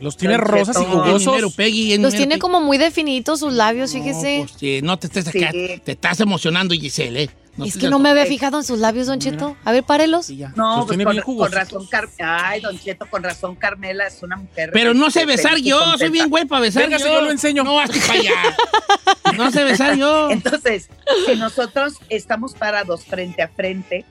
[0.00, 0.92] Los tiene Don rosas y Cheto.
[0.92, 1.40] En jugosos.
[1.40, 2.38] Los tiene Peggy.
[2.40, 4.38] como muy definidos sus labios, fíjese.
[4.40, 5.42] No, pues, sí, no te estés Sí.
[5.44, 5.52] acá,
[5.84, 7.30] te estás emocionando, Giselle, ¿eh?
[7.54, 9.56] No es te que no me había fijado en sus labios, Don Cheto.
[9.62, 10.24] A ver, párelos.
[10.26, 10.54] Sí, ya.
[10.56, 11.60] No, Los pues tiene con, bien con jugositos.
[11.62, 14.70] razón, Car- ay, don Cheto, con razón Carmela es una mujer.
[14.72, 16.12] Pero no sé besar feliz y yo, soy contenta.
[16.12, 17.20] bien güey para besar Véngase, yo.
[17.20, 17.62] lo enseño.
[17.62, 18.32] No, hasta para allá.
[19.36, 20.30] No sé besar yo.
[20.30, 20.88] Entonces,
[21.26, 24.04] si nosotros estamos parados frente a frente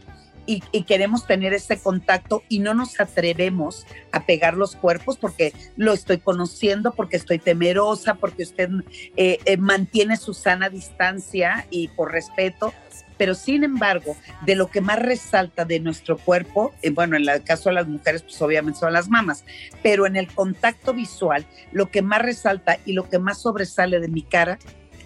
[0.45, 5.93] y, queremos tener ese contacto y no nos atrevemos a pegar los cuerpos porque lo
[5.93, 8.69] estoy conociendo, porque estoy temerosa, porque usted
[9.15, 12.73] eh, eh, mantiene su sana distancia y por respeto.
[13.17, 17.43] Pero sin embargo, de lo que más resalta de nuestro cuerpo, eh, bueno, en el
[17.43, 19.45] caso de las mujeres, pues obviamente son las mamas,
[19.83, 24.07] pero en el contacto visual, lo que más resalta y lo que más sobresale de
[24.07, 24.57] mi cara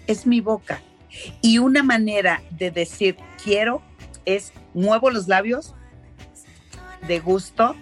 [0.06, 0.80] es mi boca.
[1.42, 3.82] Y una manera de decir quiero
[4.24, 5.74] es muevo los labios
[7.08, 7.74] de gusto,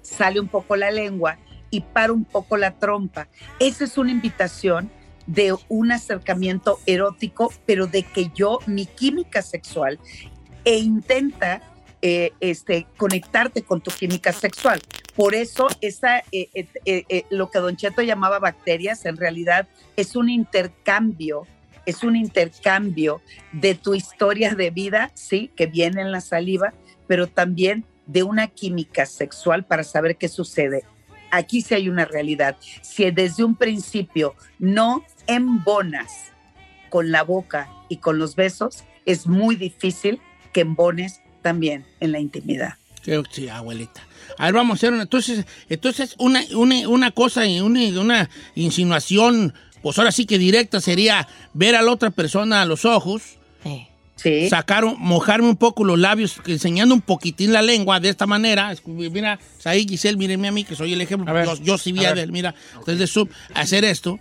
[0.00, 1.38] sale un poco la lengua
[1.70, 3.28] y paro un poco la trompa.
[3.58, 4.90] Esa es una invitación
[5.26, 9.98] de un acercamiento erótico, pero de que yo, mi química sexual,
[10.64, 11.62] e intenta
[12.02, 14.80] eh, este, conectarte con tu química sexual.
[15.16, 16.48] Por eso, esa, eh,
[16.84, 21.46] eh, lo que Don Cheto llamaba bacterias, en realidad es un intercambio,
[21.86, 23.20] es un intercambio
[23.52, 26.72] de tu historia de vida, sí, que viene en la saliva,
[27.06, 30.84] pero también de una química sexual para saber qué sucede.
[31.30, 32.56] Aquí sí hay una realidad.
[32.82, 36.32] Si desde un principio no embonas
[36.90, 40.20] con la boca y con los besos, es muy difícil
[40.52, 42.74] que embones también en la intimidad.
[43.30, 44.06] Sí, abuelita.
[44.38, 45.02] A ver, vamos a hacer una.
[45.02, 51.26] Entonces, entonces una, una, una cosa, una, una insinuación, pues ahora sí que directa sería
[51.52, 53.22] ver a la otra persona a los ojos.
[54.48, 58.72] Sacar, un- mojarme un poco los labios, enseñando un poquitín la lengua de esta manera.
[58.86, 61.32] Mira, ahí Giselle, mírenme a mí, que soy el ejemplo.
[61.56, 62.24] yo, yo sí vi a a ver.
[62.24, 62.54] él, mira,
[62.86, 64.20] desde sub, hacer esto.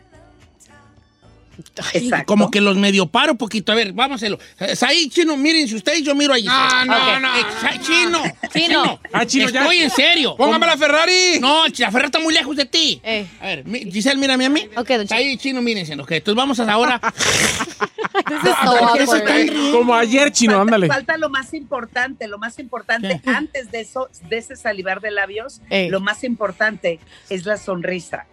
[1.93, 2.25] Exacto.
[2.25, 3.71] Como que los medio paro un poquito.
[3.71, 4.39] A ver, vamos a hacerlo.
[4.87, 6.85] Ahí, chino, miren si ustedes, yo miro a Giselle.
[6.85, 7.27] No, no, no.
[7.35, 8.23] Exa- Chino,
[8.53, 8.99] Chino.
[9.13, 9.61] Ah, chino, ya.
[9.61, 10.35] Estoy en serio.
[10.37, 11.39] Póngame la Ferrari.
[11.39, 12.99] No, la Ferrari está muy lejos de ti.
[13.03, 13.25] Eh.
[13.41, 14.67] A ver, Giselle, mírame a mí.
[14.75, 15.07] Ok, don.
[15.11, 15.93] Ahí, chino, mírense.
[15.95, 16.99] Ok, entonces vamos a ahora.
[17.01, 19.21] This is so ¿Por qué se awkward.
[19.21, 19.77] están riendo?
[19.77, 20.87] Como ayer, chino, falta, ándale.
[20.87, 25.61] falta lo más importante, lo más importante, antes de eso, de ese salivar de labios,
[25.69, 25.89] Ey.
[25.89, 26.99] lo más importante
[27.29, 28.25] es la sonrisa.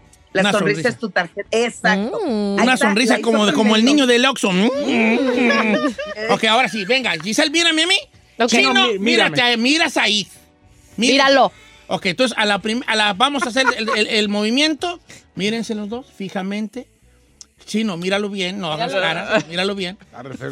[0.43, 0.89] La Una sonrisa, sonrisa.
[0.89, 1.49] es tu tarjeta.
[1.51, 2.21] Exacto.
[2.27, 2.55] Mm.
[2.55, 4.51] Una está, sonrisa como, de- como el niño del Oxxo.
[4.53, 5.77] Mm.
[6.31, 7.13] ok, ahora sí, venga.
[7.23, 7.99] Giselle, mírame a mí.
[8.47, 9.31] Chino, No, mí- mírame.
[9.31, 10.27] mírate, mira a Said.
[10.97, 11.53] Mira- Míralo.
[11.89, 15.01] Ok, entonces a la, a la vamos a hacer el, el- el movimiento.
[15.35, 16.89] Mírense los dos, fijamente.
[17.65, 19.99] Chino, míralo bien, no hagas cara, míralo bien.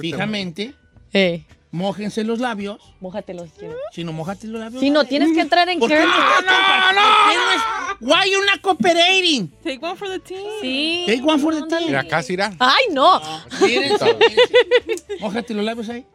[0.01, 0.75] Fijamente.
[1.13, 1.43] Eh.
[1.73, 2.79] Mójense los labios.
[3.01, 3.75] Mójatelos, Chino.
[3.93, 4.81] Chino, mójate los labios.
[4.81, 6.07] Si no, tienes que entrar en ¿Por qué no?
[6.07, 7.76] No, no, ¿Por qué no?
[8.01, 9.49] Why you not cooperating?
[9.65, 10.47] Take one for the team.
[10.61, 11.05] Sí.
[11.07, 11.87] Take one for the team.
[11.89, 12.53] Mira, casi irá.
[12.59, 13.21] Ay, no.
[13.61, 15.17] Mírense, mírense.
[15.21, 16.07] Mójate los labios ahí.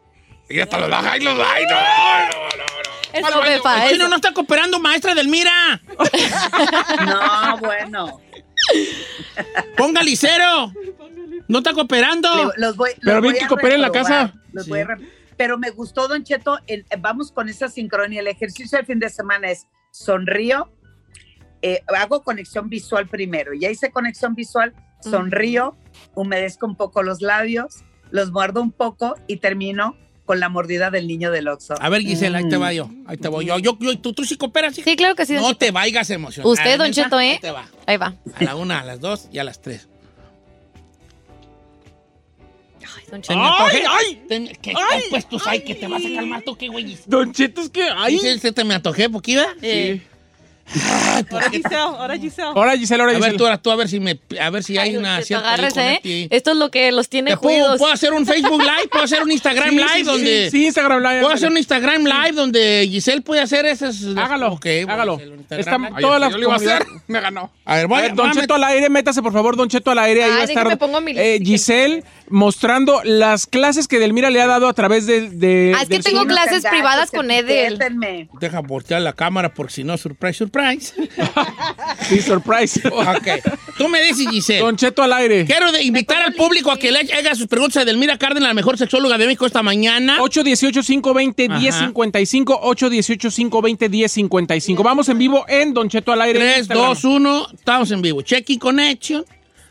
[0.48, 1.34] Y hasta los baja y los.
[1.38, 2.64] Ay, no, no, no,
[3.20, 3.28] no.
[3.28, 4.08] Eso, Pepa, El chino eso.
[4.10, 5.80] no está cooperando, maestra del Mira.
[7.06, 8.20] No, bueno.
[9.76, 10.72] Ponga licero.
[11.48, 12.28] No está cooperando.
[12.34, 14.32] Le- los voy- Pero los bien que coopere en la casa.
[14.52, 14.70] los Sí.
[14.70, 14.86] voy a
[15.36, 18.20] Pero me gustó, Don Cheto, el- vamos con esa sincronía.
[18.20, 20.70] El ejercicio del fin de semana es sonrío,
[21.62, 23.52] eh, hago conexión visual primero.
[23.54, 25.76] Ya hice conexión visual, sonrío,
[26.14, 27.76] humedezco un poco los labios,
[28.10, 31.74] los muerdo un poco y termino con la mordida del niño del Oxxo.
[31.80, 32.88] A ver, Gisela, ahí te va yo.
[33.06, 33.58] Ahí te voy yo.
[33.58, 34.74] yo, yo ¿tú, tú sí cooperas?
[34.74, 35.34] Sí, claro que sí.
[35.34, 36.50] No te vayas a emocionar.
[36.50, 36.92] Usted, don.
[36.92, 37.32] Cheto, ¿eh?
[37.32, 37.66] Ahí te va.
[37.86, 38.14] Ahí va.
[38.34, 39.88] A la una, a las dos y a las tres.
[42.80, 43.40] Ay, don ¿Te Cheto.
[43.40, 44.22] ay!
[44.28, 46.96] Te- ¿Qué ay, pues tú sabes que te vas a calmar tú, qué güey?
[47.06, 47.82] Don Cheto, es que.
[47.96, 48.18] ¡Ay!
[48.18, 49.54] ¿Sí, sí te me antojé, poquita?
[49.62, 50.00] Eh.
[50.00, 50.11] ¿por
[51.30, 51.50] Ahora?
[51.50, 52.48] Giselle, ahora Giselle.
[52.54, 54.78] Ahora, Gisela, ahora A ver, tú, ahora tú, a ver si, me, a ver si
[54.78, 55.54] hay Ay, una cierta.
[55.56, 56.28] ¿eh?
[56.30, 58.88] Esto es lo que los tiene ¿Te puedo, puedo hacer un Facebook Live?
[58.90, 59.88] ¿Puedo hacer un Instagram Sí, Live?
[59.88, 61.20] sí, sí, donde Sí, Instagram Live.
[61.20, 64.02] ¿Puedo hacer un Instagram Live donde Giselle puede hacer esas?
[64.16, 65.20] Hágalo, Ok, voy a hágalo.
[65.50, 66.86] Está- todas yo las lo iba a hacer.
[67.06, 67.50] Me ganó.
[67.64, 69.90] A ver, A voy ver, Don a Cheto al aire, métase por favor, Don Cheto
[69.90, 70.24] al aire.
[70.24, 71.40] Ahí va a déjame estar eh.
[71.44, 75.28] Giselle mostrando las clases que Delmira le ha dado a través de.
[75.30, 77.78] de- Ah, es que tengo clases privadas con Edel.
[78.40, 80.61] Deja voltear la cámara porque si no, surprise, surprise.
[82.08, 82.80] Sí, surprise.
[82.88, 83.28] ok.
[83.78, 84.60] Tú me dices, Giselle.
[84.60, 85.44] Don Cheto al aire.
[85.46, 88.54] Quiero de- invitar al público a que le haga sus preguntas a Delmira Cárdenas, la
[88.54, 90.18] mejor sexóloga de México esta mañana.
[90.20, 94.82] 818-520-1055, 818-520-1055.
[94.82, 96.38] Vamos en vivo en Don Cheto al aire.
[96.40, 96.86] en 3, Instagram.
[96.88, 98.22] 2, 1, estamos en vivo.
[98.22, 99.24] Checking connection.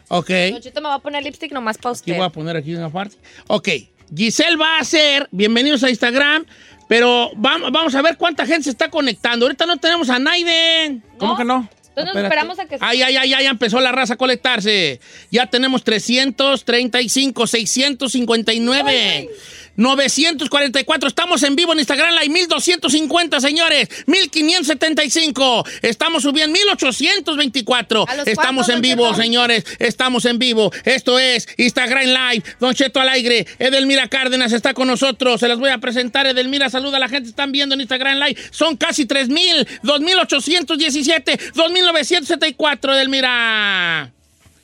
[0.10, 0.30] Ok.
[0.52, 2.18] Don Cheto me va a poner lipstick nomás para Aquí usted.
[2.18, 3.16] voy a poner aquí una parte.
[3.48, 3.70] Ok.
[4.16, 6.46] Giselle va a hacer, bienvenidos a Instagram,
[6.90, 9.46] pero vamos, vamos a ver cuánta gente se está conectando.
[9.46, 11.02] Ahorita no tenemos a Naiden.
[11.18, 11.70] ¿Cómo que no?
[11.90, 12.86] Entonces nos esperamos a que se...
[12.86, 15.00] Ay, ay, ay, ay, ya empezó la raza a conectarse.
[15.30, 19.30] Ya tenemos 335, 659,
[19.76, 21.08] 944.
[21.08, 22.30] Estamos en vivo en Instagram Live.
[22.30, 23.90] 1250, señores.
[24.08, 25.66] 1575.
[25.82, 28.06] Estamos subiendo 1824.
[28.08, 29.66] ¿A los Estamos en vivo, señores.
[29.80, 30.72] Estamos en vivo.
[30.84, 32.44] Esto es Instagram Live.
[32.60, 33.46] Don Cheto al aire.
[33.60, 35.40] Edelmira Cárdenas está con nosotros.
[35.40, 36.28] Se las voy a presentar.
[36.28, 37.30] Edelmira, saluda a la gente.
[37.30, 38.42] Están viendo en Instagram Live.
[38.52, 39.68] Son casi 3000.
[39.84, 41.40] 2817.
[41.56, 44.12] 2974, Edelmira.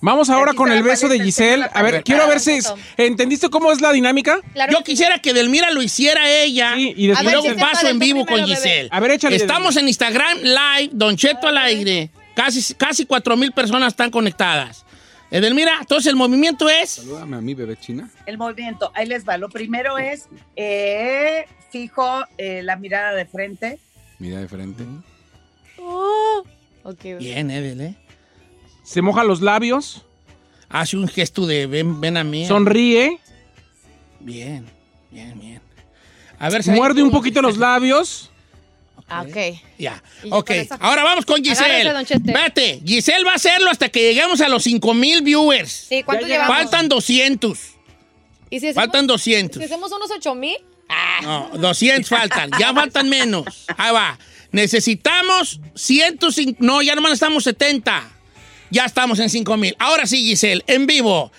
[0.00, 1.66] Vamos ahora con el beso de Giselle.
[1.72, 2.58] A ver, quiero ver si...
[2.96, 4.40] ¿Entendiste cómo es la dinámica?
[4.70, 7.88] Yo quisiera que Delmira lo hiciera ella y y, después- luego A ver, Giselle, paso
[7.88, 8.56] en vivo primero, con bebé.
[8.62, 8.88] Giselle.
[8.92, 12.10] A ver, échale, Estamos en Instagram Live, Don Cheto al aire.
[12.34, 14.84] Casi, casi 4 mil personas están conectadas.
[15.30, 16.90] Edelmira, entonces el movimiento es...
[16.90, 18.08] Salúdame a mí, bebé china.
[18.24, 19.36] El movimiento, ahí les va.
[19.36, 20.26] Lo primero es
[20.56, 23.78] eh, fijo eh, la mirada de frente.
[24.20, 24.84] Mira de frente.
[25.78, 26.44] Oh.
[26.84, 27.04] Ok.
[27.18, 27.94] Bien, Edel, ¿eh?
[28.88, 30.02] Se moja los labios.
[30.70, 32.46] Hace un gesto de ven, ven a mí.
[32.46, 33.18] Sonríe.
[34.20, 34.66] Bien,
[35.10, 35.60] bien, bien.
[36.38, 38.30] A ver, Muerde un ¿cómo- poquito los labios.
[39.10, 39.36] Ah, ok.
[39.78, 40.02] Ya.
[40.30, 41.94] Ok, ahora vamos con Giselle.
[42.20, 45.86] Vete, Giselle va a hacerlo hasta que lleguemos a los 5 mil viewers.
[45.88, 46.54] Sí, ¿cuánto llevamos?
[46.54, 47.58] Faltan 200.
[48.50, 49.58] ¿Y si hacemos, Faltan 200.
[49.60, 50.56] si hacemos unos 8 mil?
[51.22, 52.50] No, 200 faltan.
[52.60, 53.64] Ya faltan menos.
[53.78, 54.18] Ahí va.
[54.52, 56.58] Necesitamos 105.
[56.58, 58.10] No, ya nomás estamos 70.
[58.70, 59.74] Ya estamos en 5 mil.
[59.78, 61.32] Ahora sí, Giselle, en vivo.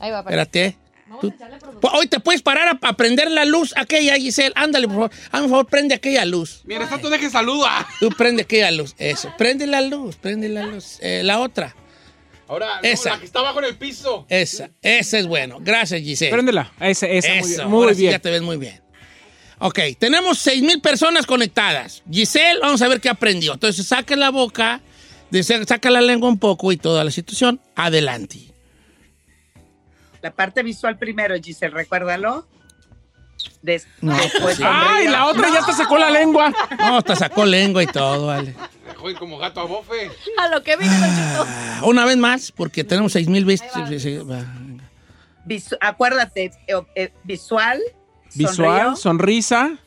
[0.00, 0.42] Ahí va, para.
[0.42, 0.76] Espérate.
[1.20, 1.32] Tú-
[1.80, 4.52] Pues, Hoy te puedes parar a, a prender la luz aquella, Giselle.
[4.56, 5.10] Ándale, por favor.
[5.30, 6.62] Hazme un favor, prende aquella luz.
[6.64, 7.86] Mira, está tú deje saluda.
[8.00, 8.94] Tú prende aquella luz.
[8.98, 9.32] Eso.
[9.36, 10.98] Prende la luz, prende la luz.
[11.00, 11.76] Eh, la otra.
[12.48, 13.10] Ahora, no, Esa.
[13.10, 14.26] la que está abajo en el piso.
[14.28, 14.70] Esa.
[14.82, 15.58] Esa es bueno.
[15.60, 16.32] Gracias, Giselle.
[16.32, 16.72] Préndela.
[16.80, 17.28] Esa, esa.
[17.28, 17.60] Muy Eso, bien.
[17.60, 18.12] ahora Muy sí bien.
[18.12, 18.80] ya te ves muy bien.
[19.58, 22.02] Ok, tenemos 6 mil personas conectadas.
[22.10, 23.52] Giselle, vamos a ver qué aprendió.
[23.52, 24.80] Entonces, saca la boca,
[25.32, 27.60] de- saca la lengua un poco y toda la situación.
[27.74, 28.38] Adelante.
[30.22, 32.46] La parte visual primero, Giselle, recuérdalo.
[33.60, 34.62] Des- No, después pues sí.
[34.64, 36.52] ¡Ay, la otra ya te sacó la lengua!
[36.78, 38.54] No, hasta sacó lengua y todo, vale.
[38.86, 40.10] Dejó ir como gato a bofe.
[40.38, 41.44] A lo que Cheto.
[41.48, 43.88] Ah, Una vez más, porque tenemos 6 mil vistas.
[43.88, 44.44] Sí, sí, va.
[45.44, 47.80] Visu- acuérdate, eh, eh, visual,
[48.34, 48.54] Visual,
[48.94, 49.78] sonrío, sonrisa,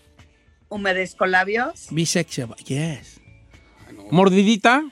[0.67, 3.21] humedezco labios Bisexual, yes.
[4.11, 4.83] mordidita.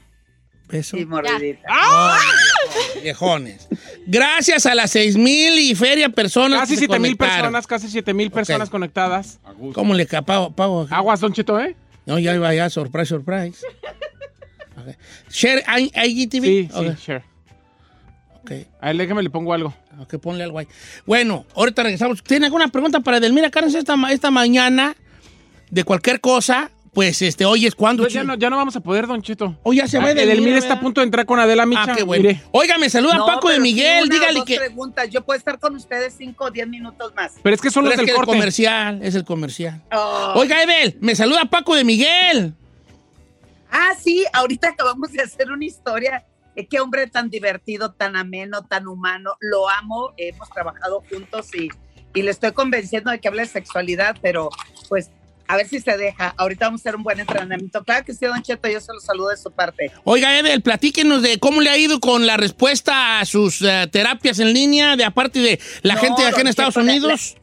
[0.69, 0.97] Beso.
[0.97, 1.67] y mordidita.
[1.69, 3.67] Ay, viejones.
[4.07, 6.61] Gracias a las 6 mil y feria personas.
[6.61, 9.39] Casi que se 7 mil personas, casi 7 mil personas conectadas.
[9.73, 10.51] ¿Cómo le capao?
[10.55, 10.87] Pago?
[10.89, 11.75] Aguas, Don Cheto, ¿eh?
[12.05, 13.59] No, ya iba ya, surprise, surprise.
[14.77, 14.95] Ok.
[15.29, 16.43] Share I- IGTV.
[16.43, 17.23] Sí, sí, Ok, sure.
[18.41, 18.51] ok.
[18.81, 19.73] A ver, déjame le pongo algo.
[19.99, 20.67] Ok, ponle algo ahí.
[21.05, 22.23] Bueno, ahorita regresamos.
[22.23, 24.95] ¿Tiene alguna pregunta para Edelmira Carnes esta, ma- esta mañana?
[25.69, 28.03] De cualquier cosa, pues este, hoy es cuando.
[28.03, 29.57] Pues ya, no, ya no vamos a poder, Don Cheto.
[29.63, 31.85] Hoy ya se va Ah, Edelmira, Edelmira está a punto de entrar con Adela Micha.
[31.91, 32.23] Ah, qué bueno.
[32.27, 32.41] Mire.
[32.51, 34.05] Oiga, me saluda No, Paco de Miguel.
[34.05, 34.57] una o dígale dos que.
[34.57, 35.09] preguntas.
[35.09, 37.33] Yo puedo estar con ustedes cinco o diez minutos más.
[37.41, 38.31] Pero es que son Pero los es del que es el corte.
[38.37, 39.81] comercial, es el comercial.
[39.91, 40.33] Oh.
[40.35, 42.53] Oiga, Edel, me saluda Paco de Miguel.
[43.71, 46.25] Ah, sí, ahorita acabamos de hacer una historia.
[46.69, 49.31] Qué hombre tan divertido, tan ameno, tan humano.
[49.39, 51.69] Lo amo, hemos trabajado juntos y,
[52.13, 54.49] y le estoy convenciendo de que hable de sexualidad, pero
[54.87, 55.09] pues
[55.47, 56.33] a ver si se deja.
[56.37, 57.83] Ahorita vamos a hacer un buen entrenamiento.
[57.83, 59.91] Claro que sí, Don Cheto, yo se lo saludo de su parte.
[60.03, 64.39] Oiga, Edel, platíquenos de cómo le ha ido con la respuesta a sus eh, terapias
[64.39, 67.35] en línea, de aparte de la No, gente de acá en Estados Cheto, le- Unidos.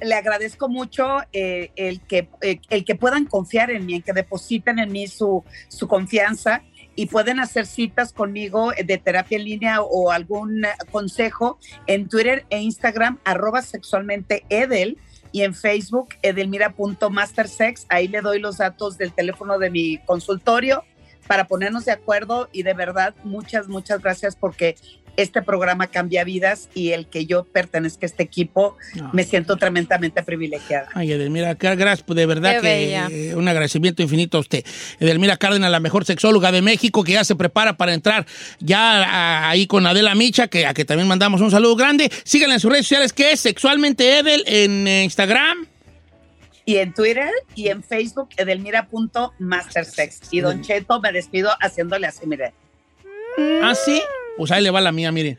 [0.00, 4.12] le agradezco mucho eh, el, que, eh, el que puedan confiar en mí, en que
[4.12, 6.62] depositen en mí su, su confianza
[6.94, 12.44] y pueden hacer citas conmigo de terapia en línea o algún eh, consejo en Twitter
[12.50, 14.98] e Instagram, arroba sexualmente Edel
[15.32, 17.86] y en Facebook edelmira.mastersex.
[17.88, 20.84] Ahí le doy los datos del teléfono de mi consultorio
[21.26, 24.76] para ponernos de acuerdo y de verdad muchas, muchas gracias porque
[25.18, 29.10] este programa cambia vidas y el que yo pertenezca a este equipo No.
[29.12, 30.88] me siento tremendamente privilegiada.
[30.94, 33.08] Ay, Edelmira, qué gracias, de verdad Qué que bella.
[33.10, 34.64] eh, un agradecimiento infinito a usted.
[35.00, 38.26] Edelmira Cárdenas, la mejor sexóloga de México, que ya se prepara para entrar
[38.60, 42.10] ya a- ahí con Adela Micha, que a que también mandamos un saludo grande.
[42.24, 45.66] Síganla en sus redes sociales, que es Sexualmente Edel en eh, Instagram.
[46.64, 50.20] Y en Twitter y en Facebook, edelmira.mastersex.
[50.30, 52.52] Y Don Cheto me despido haciéndole así, mire.
[53.62, 54.02] ¿Ah, sí?
[54.38, 55.38] Pues ahí le va la mía, miren.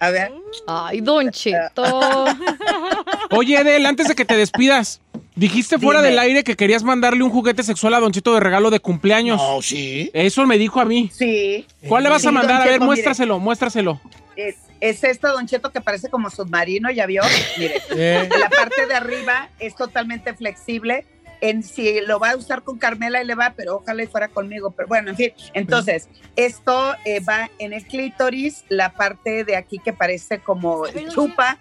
[0.00, 0.32] A ver.
[0.66, 1.84] Ay, Don Cheto.
[3.30, 5.00] Oye, Edel, antes de que te despidas,
[5.36, 6.10] dijiste fuera Dime.
[6.10, 9.38] del aire que querías mandarle un juguete sexual a Don Cheto de regalo de cumpleaños.
[9.40, 10.10] No, sí.
[10.12, 11.10] Eso me dijo a mí.
[11.14, 11.66] Sí.
[11.88, 12.56] ¿Cuál le vas Sí, a mandar?
[12.58, 14.00] Don A ver, Cheto, muéstraselo, muéstraselo.
[14.34, 17.22] Es, es este Don Cheto que parece como submarino, ¿ya vio?
[17.56, 17.80] Mire.
[17.96, 18.28] Eh.
[18.40, 21.06] La parte de arriba es totalmente flexible.
[21.42, 24.28] En si lo va a usar con Carmela y le va, pero ojalá y fuera
[24.28, 24.70] conmigo.
[24.70, 29.78] Pero bueno, en fin, entonces, esto eh, va en el clítoris, la parte de aquí
[29.80, 31.58] que parece como chupa,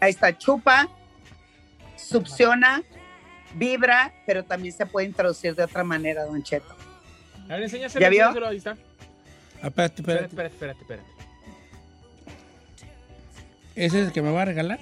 [0.00, 0.88] ahí está, chupa,
[1.94, 2.82] succiona,
[3.54, 6.74] vibra, pero también se puede introducir de otra manera, Don Cheto.
[7.50, 8.46] A ver, enséñaselo, ¿Ya vio?
[8.46, 8.78] ahí está.
[9.62, 10.00] Ah, espérate.
[10.00, 11.10] Espérate, espérate, espérate.
[13.74, 14.78] ¿Ese es el que me va a regalar?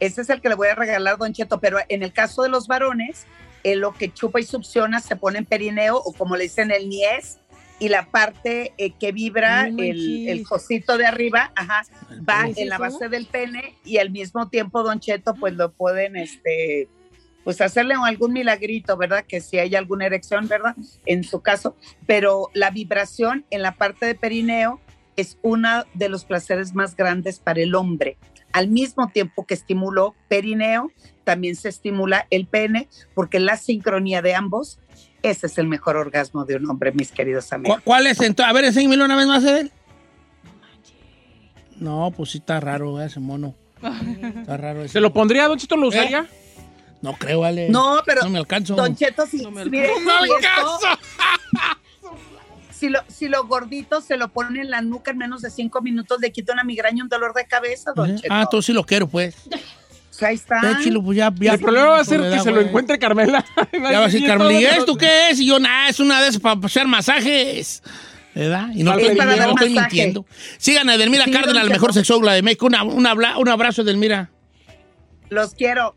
[0.00, 2.48] Ese es el que le voy a regalar, Don Cheto, pero en el caso de
[2.48, 3.26] los varones,
[3.64, 6.88] eh, lo que chupa y succiona se pone en perineo o como le dicen el
[6.88, 7.38] niés
[7.78, 11.84] y la parte eh, que vibra, el, el cosito de arriba, ajá,
[12.28, 16.16] va en la base del pene y al mismo tiempo, Don Cheto, pues lo pueden,
[16.16, 16.88] este,
[17.44, 19.24] pues hacerle algún milagrito, ¿verdad?
[19.26, 20.74] Que si hay alguna erección, ¿verdad?
[21.04, 21.76] En su caso,
[22.06, 24.80] pero la vibración en la parte de perineo
[25.16, 28.16] es uno de los placeres más grandes para el hombre.
[28.56, 30.90] Al mismo tiempo que estimuló perineo,
[31.24, 34.78] también se estimula el pene, porque la sincronía de ambos,
[35.22, 37.76] ese es el mejor orgasmo de un hombre, mis queridos amigos.
[37.78, 38.48] ¿Cu- ¿Cuál es entonces?
[38.48, 39.70] A ver, enséñamelo una vez más, Edel.
[41.78, 43.54] No, pues sí está raro ese mono.
[44.40, 44.94] Está raro ese.
[44.94, 45.76] ¿Se lo pondría, Don Chito?
[45.76, 46.26] ¿Lo usaría?
[47.02, 47.68] No creo, Ale.
[47.68, 48.74] No, pero No me alcanzo.
[48.74, 50.78] Don Cheto, si, No me mire, ¡No me esto-
[52.78, 55.80] si lo, si lo gordito se lo pone en la nuca en menos de cinco
[55.82, 58.28] minutos, le quita una migraña y un dolor de cabeza, Don Cheto.
[58.34, 59.34] Ah, tú sí lo quiero, pues.
[59.48, 60.60] Pues ahí está.
[60.60, 61.52] Pues ya, ya.
[61.54, 63.44] El problema va a ser que se lo encuentre Carmela.
[63.72, 65.40] Ya va a decir Carmen, ¿y esto qué es?
[65.40, 67.82] Y yo, nada, es una de esas para hacer masajes.
[68.34, 68.68] ¿Verdad?
[68.74, 70.26] Y no, Es estoy, para mintiendo, dar no estoy mintiendo.
[70.58, 72.66] Sigan a Edelmira Sí, Cárdenas, la mejor sexóloga de México.
[72.66, 74.30] Una, un, abla- un abrazo, Edelmira.
[75.30, 75.96] Los quiero.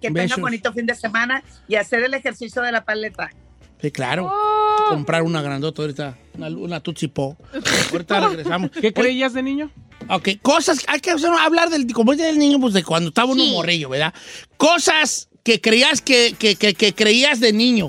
[0.00, 0.30] Que Besos.
[0.30, 3.30] tengan bonito fin de semana y hacer el ejercicio de la paleta.
[3.80, 4.32] Sí, claro.
[4.88, 7.38] Comprar una grandota ahorita, una, una Tootsie Pop.
[7.92, 8.70] Ahorita regresamos.
[8.70, 9.70] ¿Qué creías de niño?
[10.08, 13.32] Ok, cosas, hay que hacer- hablar del, como es del niño, pues de cuando estaba
[13.32, 14.14] uno morrillo, ¿verdad?
[14.56, 17.88] Cosas que creías que, que, que, que creías de niño.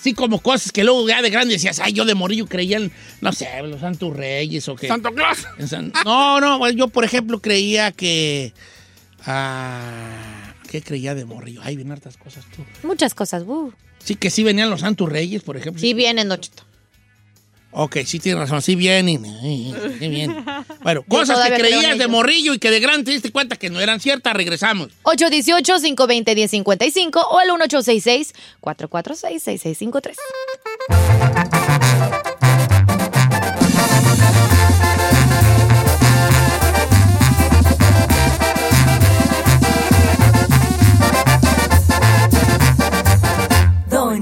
[0.00, 2.92] Sí, como cosas que luego ya de grande decías, ay, yo de morillo creía en,
[3.20, 4.86] no sé, los Santos Reyes o que...
[4.86, 5.44] Santo Claus.
[5.66, 8.52] San- No, no, yo por ejemplo creía que...
[9.26, 11.60] ah, ¿Qué creía de morrillo?
[11.64, 12.62] Ay, bien hartas cosas tú.
[12.86, 13.42] Muchas cosas.
[13.46, 13.72] uh.
[14.08, 15.78] Sí, que sí venían los Santos Reyes, por ejemplo.
[15.78, 16.62] Sí vienen, Don Cheto.
[17.72, 19.22] Ok, sí tienes razón, sí vienen.
[19.42, 20.42] Sí vienen.
[20.82, 23.80] Bueno, cosas que creías de morrillo y que de grande te diste cuenta que no
[23.80, 24.88] eran ciertas, regresamos.
[25.02, 27.50] 818-520-1055 o el
[28.62, 30.14] 1866-446-6653.